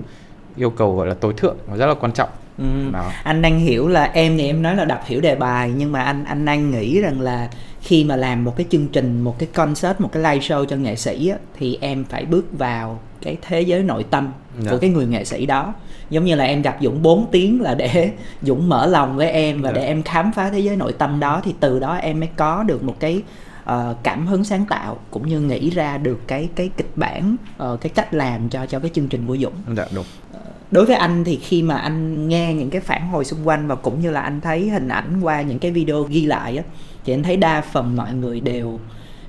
[0.57, 2.29] yêu cầu gọi là tối thượng và rất là quan trọng.
[2.57, 2.65] Ừ.
[2.93, 3.11] Đó.
[3.23, 6.01] anh đang hiểu là em thì em nói là đọc hiểu đề bài nhưng mà
[6.01, 7.49] anh anh đang nghĩ rằng là
[7.81, 10.75] khi mà làm một cái chương trình một cái concert một cái live show cho
[10.75, 14.71] nghệ sĩ á, thì em phải bước vào cái thế giới nội tâm dạ.
[14.71, 15.73] của cái người nghệ sĩ đó
[16.09, 19.61] giống như là em gặp dũng 4 tiếng là để dũng mở lòng với em
[19.61, 19.75] và dạ.
[19.75, 22.63] để em khám phá thế giới nội tâm đó thì từ đó em mới có
[22.63, 23.21] được một cái
[23.69, 27.81] uh, cảm hứng sáng tạo cũng như nghĩ ra được cái cái kịch bản uh,
[27.81, 29.53] cái cách làm cho cho cái chương trình của Dũng.
[29.77, 30.05] Dạ đúng.
[30.33, 30.39] Ờ,
[30.71, 33.75] đối với anh thì khi mà anh nghe những cái phản hồi xung quanh và
[33.75, 36.63] cũng như là anh thấy hình ảnh qua những cái video ghi lại á
[37.05, 38.79] thì anh thấy đa phần mọi người đều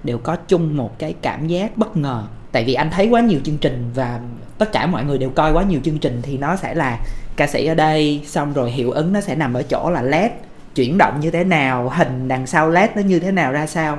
[0.04, 3.40] đều có chung một cái cảm giác bất ngờ tại vì anh thấy quá nhiều
[3.44, 4.20] chương trình và
[4.58, 6.98] tất cả mọi người đều coi quá nhiều chương trình thì nó sẽ là
[7.36, 10.30] ca sĩ ở đây xong rồi hiệu ứng nó sẽ nằm ở chỗ là led
[10.74, 13.98] chuyển động như thế nào hình đằng sau led nó như thế nào ra sao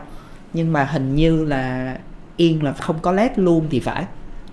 [0.54, 1.96] nhưng mà hình như là
[2.38, 4.06] yên là không có led luôn thì phải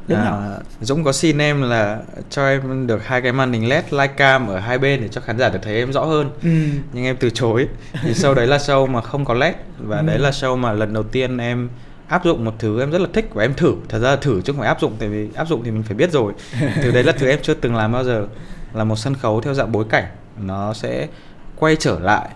[0.09, 1.99] đúng à, không dũng có xin em là
[2.31, 5.21] cho em được hai cái màn hình led live cam ở hai bên để cho
[5.21, 6.49] khán giả được thấy em rõ hơn ừ.
[6.93, 7.69] nhưng em từ chối
[8.03, 10.07] thì show đấy là show mà không có led và ừ.
[10.07, 11.69] đấy là show mà lần đầu tiên em
[12.09, 13.75] áp dụng một thứ em rất là thích và em thử.
[13.89, 15.83] Thật ra là thử chứ không phải áp dụng tại vì áp dụng thì mình
[15.83, 16.33] phải biết rồi.
[16.83, 18.27] Thứ đấy là thứ em chưa từng làm bao giờ.
[18.75, 20.05] Là một sân khấu theo dạng bối cảnh.
[20.43, 21.09] Nó sẽ
[21.57, 22.29] quay trở lại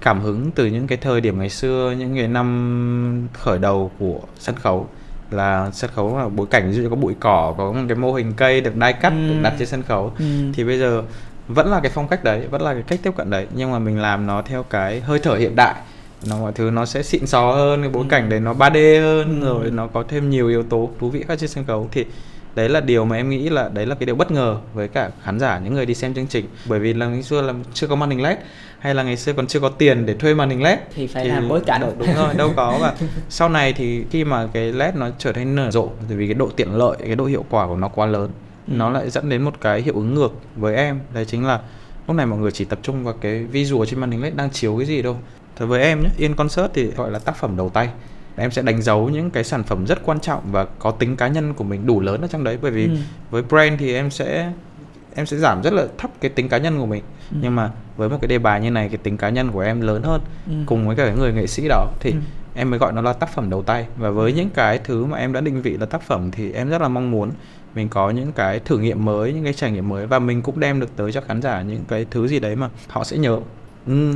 [0.00, 4.20] cảm hứng từ những cái thời điểm ngày xưa những cái năm khởi đầu của
[4.38, 4.88] sân khấu.
[5.30, 7.96] Là sân khấu là bối cảnh ví dụ như có bụi cỏ có một cái
[7.96, 9.28] mô hình cây được đai cắt ừ.
[9.28, 10.12] được đặt trên sân khấu.
[10.18, 10.24] Ừ.
[10.54, 11.02] thì bây giờ
[11.48, 13.46] vẫn là cái phong cách đấy vẫn là cái cách tiếp cận đấy.
[13.54, 15.74] Nhưng mà mình làm nó theo cái hơi thở hiện đại
[16.24, 18.08] nó mọi thứ nó sẽ xịn xò hơn cái bối ừ.
[18.10, 19.46] cảnh đấy nó 3D hơn ừ.
[19.46, 21.88] rồi nó có thêm nhiều yếu tố thú vị khác trên sân khấu.
[21.92, 22.04] Thì
[22.54, 25.10] đấy là điều mà em nghĩ là đấy là cái điều bất ngờ với cả
[25.22, 26.46] khán giả những người đi xem chương trình.
[26.68, 28.38] Bởi vì là ngày xưa là chưa có màn hình led
[28.78, 31.24] hay là ngày xưa còn chưa có tiền để thuê màn hình led thì phải
[31.24, 31.92] thì làm bối cảnh.
[31.98, 32.94] đúng rồi đâu có và
[33.28, 36.48] sau này thì khi mà cái led nó trở thành nở rộ vì cái độ
[36.56, 38.30] tiện lợi cái độ hiệu quả của nó quá lớn
[38.68, 38.72] ừ.
[38.76, 41.00] nó lại dẫn đến một cái hiệu ứng ngược với em.
[41.14, 41.60] Đấy chính là
[42.06, 44.50] lúc này mọi người chỉ tập trung vào cái visual trên màn hình led đang
[44.50, 45.16] chiếu cái gì đâu
[45.56, 47.90] Thế với em nhé, Yên Concert thì gọi là tác phẩm đầu tay
[48.36, 51.28] em sẽ đánh dấu những cái sản phẩm rất quan trọng và có tính cá
[51.28, 52.96] nhân của mình đủ lớn ở trong đấy bởi vì ừ.
[53.30, 54.52] với brand thì em sẽ
[55.14, 57.36] em sẽ giảm rất là thấp cái tính cá nhân của mình ừ.
[57.40, 59.80] nhưng mà với một cái đề bài như này cái tính cá nhân của em
[59.80, 60.52] lớn hơn ừ.
[60.66, 62.16] cùng với cả người nghệ sĩ đó thì ừ.
[62.54, 65.18] em mới gọi nó là tác phẩm đầu tay và với những cái thứ mà
[65.18, 67.30] em đã định vị là tác phẩm thì em rất là mong muốn
[67.74, 70.60] mình có những cái thử nghiệm mới những cái trải nghiệm mới và mình cũng
[70.60, 73.38] đem được tới cho khán giả những cái thứ gì đấy mà họ sẽ nhớ
[73.86, 74.12] ừ,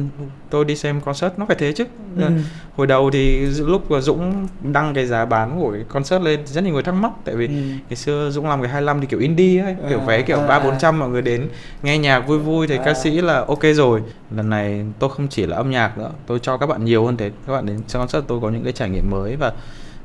[0.50, 1.84] tôi đi xem concert nó phải thế chứ
[2.16, 2.30] ừ.
[2.76, 6.72] hồi đầu thì lúc Dũng đăng cái giá bán của cái concert lên rất nhiều
[6.72, 7.52] người thắc mắc tại vì ừ.
[7.88, 10.58] ngày xưa Dũng làm cái 25 thì kiểu indie ấy kiểu à, vé kiểu ba
[10.58, 11.48] bốn trăm mọi người đến
[11.82, 12.82] nghe nhạc vui vui thì à.
[12.84, 16.38] ca sĩ là ok rồi lần này tôi không chỉ là âm nhạc nữa tôi
[16.38, 18.72] cho các bạn nhiều hơn thế các bạn đến xem concert tôi có những cái
[18.72, 19.52] trải nghiệm mới và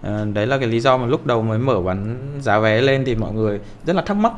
[0.08, 3.06] uh, đấy là cái lý do mà lúc đầu mới mở bán giá vé lên
[3.06, 4.34] thì mọi người rất là thắc mắc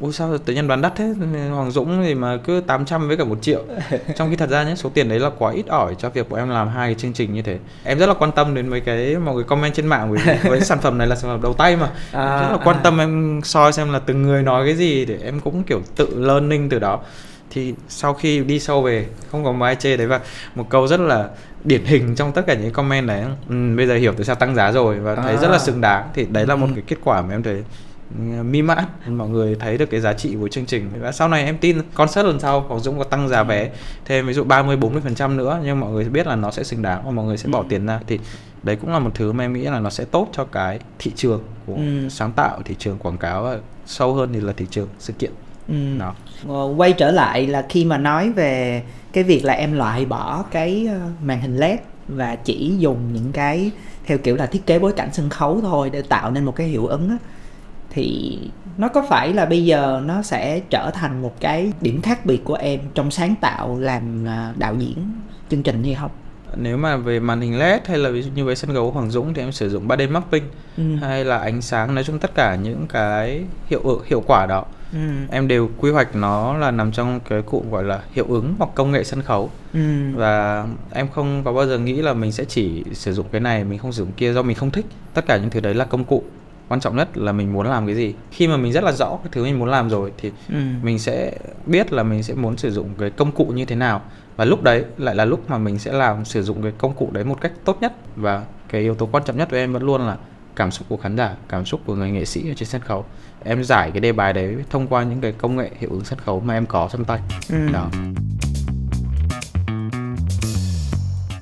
[0.00, 1.14] Ủa sao tự nhiên đoán đắt thế?
[1.50, 3.62] Hoàng Dũng thì mà cứ 800 với cả một triệu.
[4.16, 6.36] Trong khi thật ra nhé số tiền đấy là quá ít ỏi cho việc của
[6.36, 7.58] em làm hai cái chương trình như thế.
[7.84, 10.60] Em rất là quan tâm đến mấy cái mọi người comment trên mạng với, với
[10.60, 11.90] sản phẩm này là sản phẩm đầu tay mà.
[12.12, 12.80] À, Rất là quan à.
[12.82, 16.08] tâm em soi xem là từng người nói cái gì để em cũng kiểu tự
[16.16, 17.00] learning từ đó.
[17.50, 20.20] Thì sau khi đi sâu về không có một ai chê đấy và
[20.54, 21.28] một câu rất là
[21.64, 24.54] điển hình trong tất cả những comment đấy ừ, bây giờ hiểu tại sao tăng
[24.54, 25.40] giá rồi và thấy à.
[25.40, 26.08] rất là xứng đáng.
[26.14, 26.72] Thì đấy là một ừ.
[26.74, 27.62] cái kết quả mà em thấy
[28.42, 30.90] mi mãn mọi người thấy được cái giá trị của chương trình.
[31.00, 33.70] Và sau này em tin concert lần sau Hoàng Dũng có tăng giá vé
[34.04, 35.60] thêm ví dụ 30 40 phần trăm nữa.
[35.64, 37.86] Nhưng mọi người biết là nó sẽ xứng đáng và mọi người sẽ bỏ tiền
[37.86, 38.00] ra.
[38.06, 38.18] Thì
[38.62, 41.12] đấy cũng là một thứ mà em nghĩ là nó sẽ tốt cho cái thị
[41.16, 42.08] trường của ừ.
[42.08, 45.30] sáng tạo thị trường quảng cáo và sâu hơn thì là thị trường sự kiện.
[45.68, 45.98] Ừ.
[45.98, 46.14] đó.
[46.48, 50.44] Ờ, quay trở lại là khi mà nói về cái việc là em loại bỏ
[50.50, 53.70] cái ờ, màn hình led và chỉ dùng những cái
[54.06, 56.66] theo kiểu là thiết kế bối cảnh sân khấu thôi để tạo nên một cái
[56.66, 57.16] hiệu ứng á
[57.90, 58.38] thì
[58.78, 62.44] nó có phải là bây giờ nó sẽ trở thành một cái điểm khác biệt
[62.44, 64.96] của em trong sáng tạo làm à, đạo diễn
[65.50, 66.10] chương trình hay không
[66.56, 69.10] nếu mà về màn hình led hay là ví dụ như với sân khấu Hoàng
[69.10, 70.44] Dũng thì em sử dụng 3D mapping
[70.76, 70.96] ừ.
[70.96, 74.98] hay là ánh sáng nói chung tất cả những cái hiệu hiệu quả đó ừ.
[75.30, 78.70] em đều quy hoạch nó là nằm trong cái cụm gọi là hiệu ứng hoặc
[78.74, 79.80] công nghệ sân khấu ừ.
[80.14, 83.64] và em không có bao giờ nghĩ là mình sẽ chỉ sử dụng cái này
[83.64, 85.84] mình không sử dụng kia do mình không thích tất cả những thứ đấy là
[85.84, 86.24] công cụ
[86.70, 88.14] quan trọng nhất là mình muốn làm cái gì.
[88.30, 90.56] Khi mà mình rất là rõ cái thứ mình muốn làm rồi thì ừ.
[90.82, 91.32] mình sẽ
[91.66, 94.02] biết là mình sẽ muốn sử dụng cái công cụ như thế nào.
[94.36, 97.08] Và lúc đấy lại là lúc mà mình sẽ làm sử dụng cái công cụ
[97.12, 97.92] đấy một cách tốt nhất.
[98.16, 100.16] Và cái yếu tố quan trọng nhất của em vẫn luôn là
[100.56, 103.04] cảm xúc của khán giả cảm xúc của người nghệ sĩ ở trên sân khấu.
[103.44, 106.18] Em giải cái đề bài đấy thông qua những cái công nghệ hiệu ứng sân
[106.18, 107.20] khấu mà em có trong tay.
[107.50, 107.56] Ừ.
[107.72, 107.88] đó.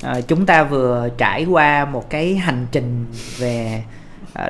[0.02, 3.06] À, chúng ta vừa trải qua một cái hành trình
[3.38, 3.82] về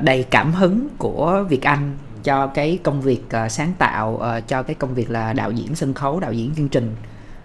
[0.01, 4.63] đầy cảm hứng của Việt Anh cho cái công việc uh, sáng tạo uh, cho
[4.63, 6.95] cái công việc là đạo diễn sân khấu đạo diễn chương trình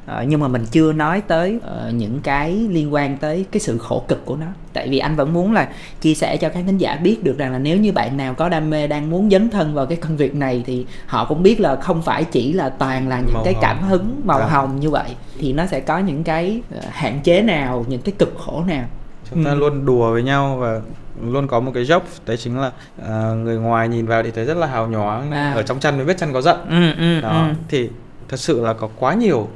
[0.05, 3.77] uh, nhưng mà mình chưa nói tới uh, những cái liên quan tới cái sự
[3.77, 5.69] khổ cực của nó tại vì anh vẫn muốn là
[6.01, 8.49] chia sẻ cho khán thính giả biết được rằng là nếu như bạn nào có
[8.49, 11.59] đam mê đang muốn dấn thân vào cái công việc này thì họ cũng biết
[11.59, 14.47] là không phải chỉ là toàn là những màu cái cảm hứng màu à.
[14.47, 18.35] hồng như vậy thì nó sẽ có những cái hạn chế nào những cái cực
[18.37, 18.85] khổ nào
[19.29, 19.55] chúng ta ừ.
[19.55, 20.81] luôn đùa với nhau và
[21.21, 22.71] luôn có một cái joke đấy chính là
[23.01, 25.53] uh, người ngoài nhìn vào thì thấy rất là hào nhoáng à.
[25.55, 27.53] ở trong chăn mới biết chăn có giận ừ, ừ, đó ừ.
[27.67, 27.89] thì
[28.29, 29.49] thật sự là có quá nhiều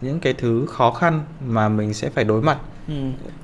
[0.00, 2.94] những cái thứ khó khăn mà mình sẽ phải đối mặt ừ.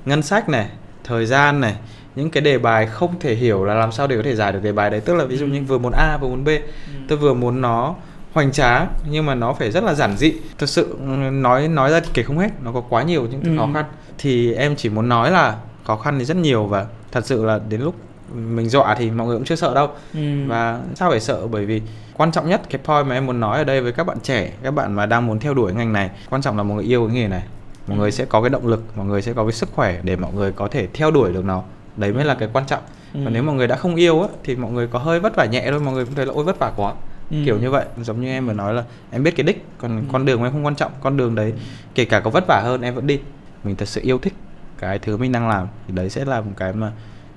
[0.05, 0.69] ngân sách này
[1.03, 1.75] thời gian này
[2.15, 4.63] những cái đề bài không thể hiểu là làm sao để có thể giải được
[4.63, 6.93] đề bài đấy tức là ví dụ như vừa muốn a vừa muốn b ừ.
[7.07, 7.95] tôi vừa muốn nó
[8.33, 10.95] hoành tráng nhưng mà nó phải rất là giản dị thật sự
[11.31, 13.57] nói nói ra thì kể không hết nó có quá nhiều những thứ ừ.
[13.57, 13.85] khó khăn
[14.17, 17.59] thì em chỉ muốn nói là khó khăn thì rất nhiều và thật sự là
[17.69, 17.95] đến lúc
[18.35, 20.47] mình dọa thì mọi người cũng chưa sợ đâu ừ.
[20.47, 21.81] và sao phải sợ bởi vì
[22.17, 24.51] quan trọng nhất cái point mà em muốn nói ở đây với các bạn trẻ
[24.63, 27.07] các bạn mà đang muốn theo đuổi ngành này quan trọng là mọi người yêu
[27.07, 27.43] cái nghề này
[27.87, 30.15] mọi người sẽ có cái động lực mọi người sẽ có cái sức khỏe để
[30.15, 31.63] mọi người có thể theo đuổi được nó
[31.97, 33.19] đấy mới là cái quan trọng ừ.
[33.23, 35.45] và nếu mọi người đã không yêu á thì mọi người có hơi vất vả
[35.45, 36.93] nhẹ thôi mọi người cũng thấy là ôi vất vả quá
[37.31, 37.37] ừ.
[37.45, 40.03] kiểu như vậy giống như em vừa nói là em biết cái đích còn ừ.
[40.11, 41.53] con đường em không quan trọng con đường đấy
[41.95, 43.19] kể cả có vất vả hơn em vẫn đi
[43.63, 44.33] mình thật sự yêu thích
[44.81, 46.91] cái thứ mình đang làm thì đấy sẽ là một cái mà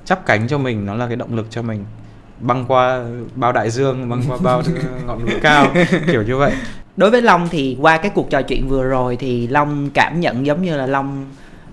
[0.04, 1.84] chắp cánh cho mình nó là cái động lực cho mình.
[2.40, 3.04] Băng qua
[3.34, 4.62] bao đại dương băng qua bao
[5.06, 5.66] ngọn núi cao
[6.06, 6.52] kiểu như vậy.
[6.96, 10.46] Đối với long thì qua cái cuộc trò chuyện vừa rồi thì long cảm nhận
[10.46, 11.26] giống như là long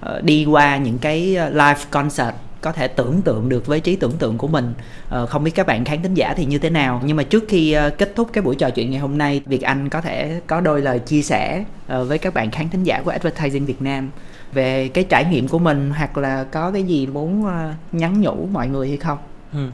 [0.05, 3.95] uh, đi qua những cái ờ, live concert có thể tưởng tượng được với trí
[3.95, 4.73] tưởng tượng của mình.
[5.21, 7.01] Uh, không biết các bạn khán thính giả thì như thế nào?
[7.05, 9.89] Nhưng mà trước khi kết thúc cái buổi trò chuyện ngày hôm nay việt anh
[9.89, 13.65] có thể có đôi lời chia sẻ với các bạn khán thính giả của advertising
[13.65, 14.09] việt nam
[14.53, 18.47] về cái trải nghiệm của mình hoặc là có cái gì muốn ờ, nhắn nhủ
[18.51, 19.17] mọi người hay không
[19.53, 19.67] ừ.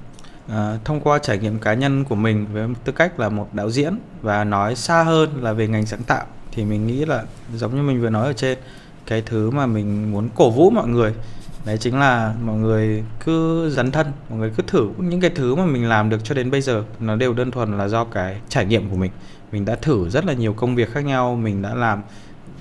[0.48, 3.72] à, thông qua trải nghiệm cá nhân của mình với tư cách là một đạo
[3.72, 7.24] diễn và nói xa hơn là về ngành sáng tạo thì mình nghĩ là
[7.56, 8.58] giống như mình vừa nói ở trên
[9.06, 11.14] cái thứ mà mình muốn cổ vũ mọi người
[11.66, 15.56] đấy chính là mọi người cứ dấn thân mọi người cứ thử những cái thứ
[15.56, 18.38] mà mình làm được cho đến bây giờ nó đều đơn thuần là do cái
[18.50, 19.12] trải nghiệm của mình
[19.52, 22.02] mình đã thử rất là nhiều công việc khác nhau mình đã làm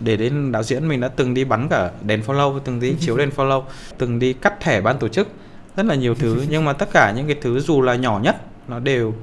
[0.01, 3.17] để đến đạo diễn mình đã từng đi bắn cả đèn follow từng đi chiếu
[3.17, 3.63] đèn follow
[3.99, 5.29] từng đi cắt thẻ ban tổ chức
[5.77, 8.37] rất là nhiều thứ nhưng mà tất cả những cái thứ dù là nhỏ nhất
[8.69, 9.15] nó đều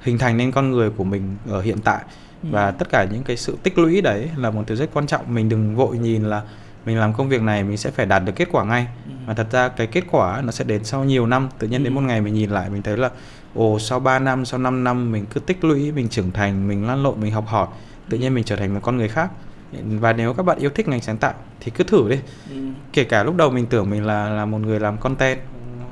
[0.00, 2.02] hình thành nên con người của mình ở hiện tại
[2.42, 2.48] ừ.
[2.52, 5.34] và tất cả những cái sự tích lũy đấy là một thứ rất quan trọng
[5.34, 6.42] mình đừng vội nhìn là
[6.86, 9.12] mình làm công việc này mình sẽ phải đạt được kết quả ngay ừ.
[9.26, 11.84] mà thật ra cái kết quả nó sẽ đến sau nhiều năm tự nhiên ừ.
[11.84, 13.10] đến một ngày mình nhìn lại mình thấy là
[13.54, 16.86] ồ sau 3 năm sau 5 năm mình cứ tích lũy mình trưởng thành mình
[16.86, 17.66] lăn lộn mình học hỏi
[18.08, 19.30] tự nhiên mình trở thành một con người khác
[19.72, 22.18] và nếu các bạn yêu thích ngành sáng tạo thì cứ thử đi
[22.50, 22.56] ừ.
[22.92, 25.38] kể cả lúc đầu mình tưởng mình là là một người làm content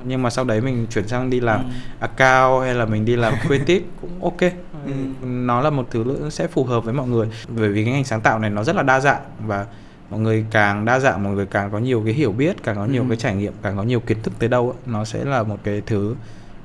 [0.04, 1.70] nhưng mà sau đấy mình chuyển sang đi làm ừ.
[2.00, 4.40] account hay là mình đi làm creative cũng ok
[4.86, 4.92] ừ.
[5.22, 8.20] nó là một thứ sẽ phù hợp với mọi người bởi vì cái ngành sáng
[8.20, 9.66] tạo này nó rất là đa dạng và
[10.10, 12.86] mọi người càng đa dạng mọi người càng có nhiều cái hiểu biết càng có
[12.86, 13.08] nhiều ừ.
[13.08, 15.82] cái trải nghiệm càng có nhiều kiến thức tới đâu nó sẽ là một cái
[15.86, 16.14] thứ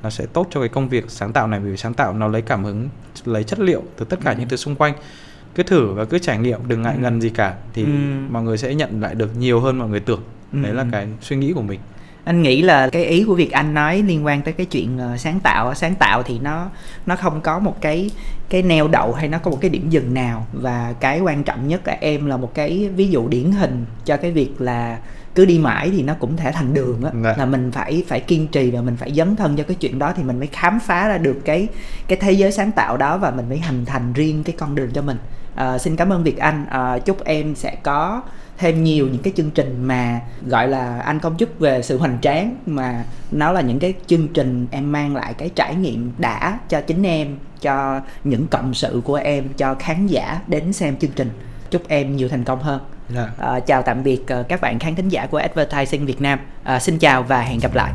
[0.04, 2.28] nó sẽ tốt cho cái công việc sáng tạo này bởi vì sáng tạo nó
[2.28, 2.90] lấy cảm hứng
[3.26, 4.36] lấy chất liệu từ tất cả ừ.
[4.40, 4.94] những thứ xung quanh
[5.56, 7.02] cứ thử và cứ trải nghiệm đừng ngại ừ.
[7.02, 7.90] ngần gì cả thì ừ.
[8.30, 10.22] mọi người sẽ nhận lại được nhiều hơn mọi người tưởng
[10.54, 10.60] ừ.
[10.64, 11.80] đấy là cái suy nghĩ của mình
[12.24, 15.20] anh nghĩ là cái ý của việc anh nói liên quan tới cái chuyện uh,
[15.20, 16.70] sáng tạo sáng tạo thì nó
[17.06, 18.10] nó không có một cái
[18.50, 21.68] cái neo đậu hay nó có một cái điểm dừng nào và cái quan trọng
[21.68, 25.00] nhất là em là một cái ví dụ điển hình cho cái việc là
[25.36, 27.36] cứ đi mãi thì nó cũng thể thành đường á dạ.
[27.38, 30.14] là mình phải phải kiên trì và mình phải dấn thân cho cái chuyện đó
[30.16, 31.68] thì mình mới khám phá ra được cái
[32.08, 34.92] cái thế giới sáng tạo đó và mình mới hình thành riêng cái con đường
[34.94, 35.18] cho mình
[35.56, 36.66] à, xin cảm ơn việt anh.
[36.70, 38.22] À, chúc em sẽ có
[38.58, 42.18] thêm nhiều những cái chương trình mà gọi là anh công chức về sự hoành
[42.22, 46.60] tráng mà nó là những cái chương trình em mang lại cái trải nghiệm đã
[46.70, 51.12] cho chính em cho những cộng sự của em cho khán giả đến xem chương
[51.16, 51.30] trình.
[51.72, 52.82] Chúc em nhiều thành công hơn.
[53.16, 53.30] Yeah.
[53.38, 56.40] À, chào tạm biệt các bạn khán thính giả của advertising việt nam.
[56.64, 57.94] À, xin chào và hẹn gặp lại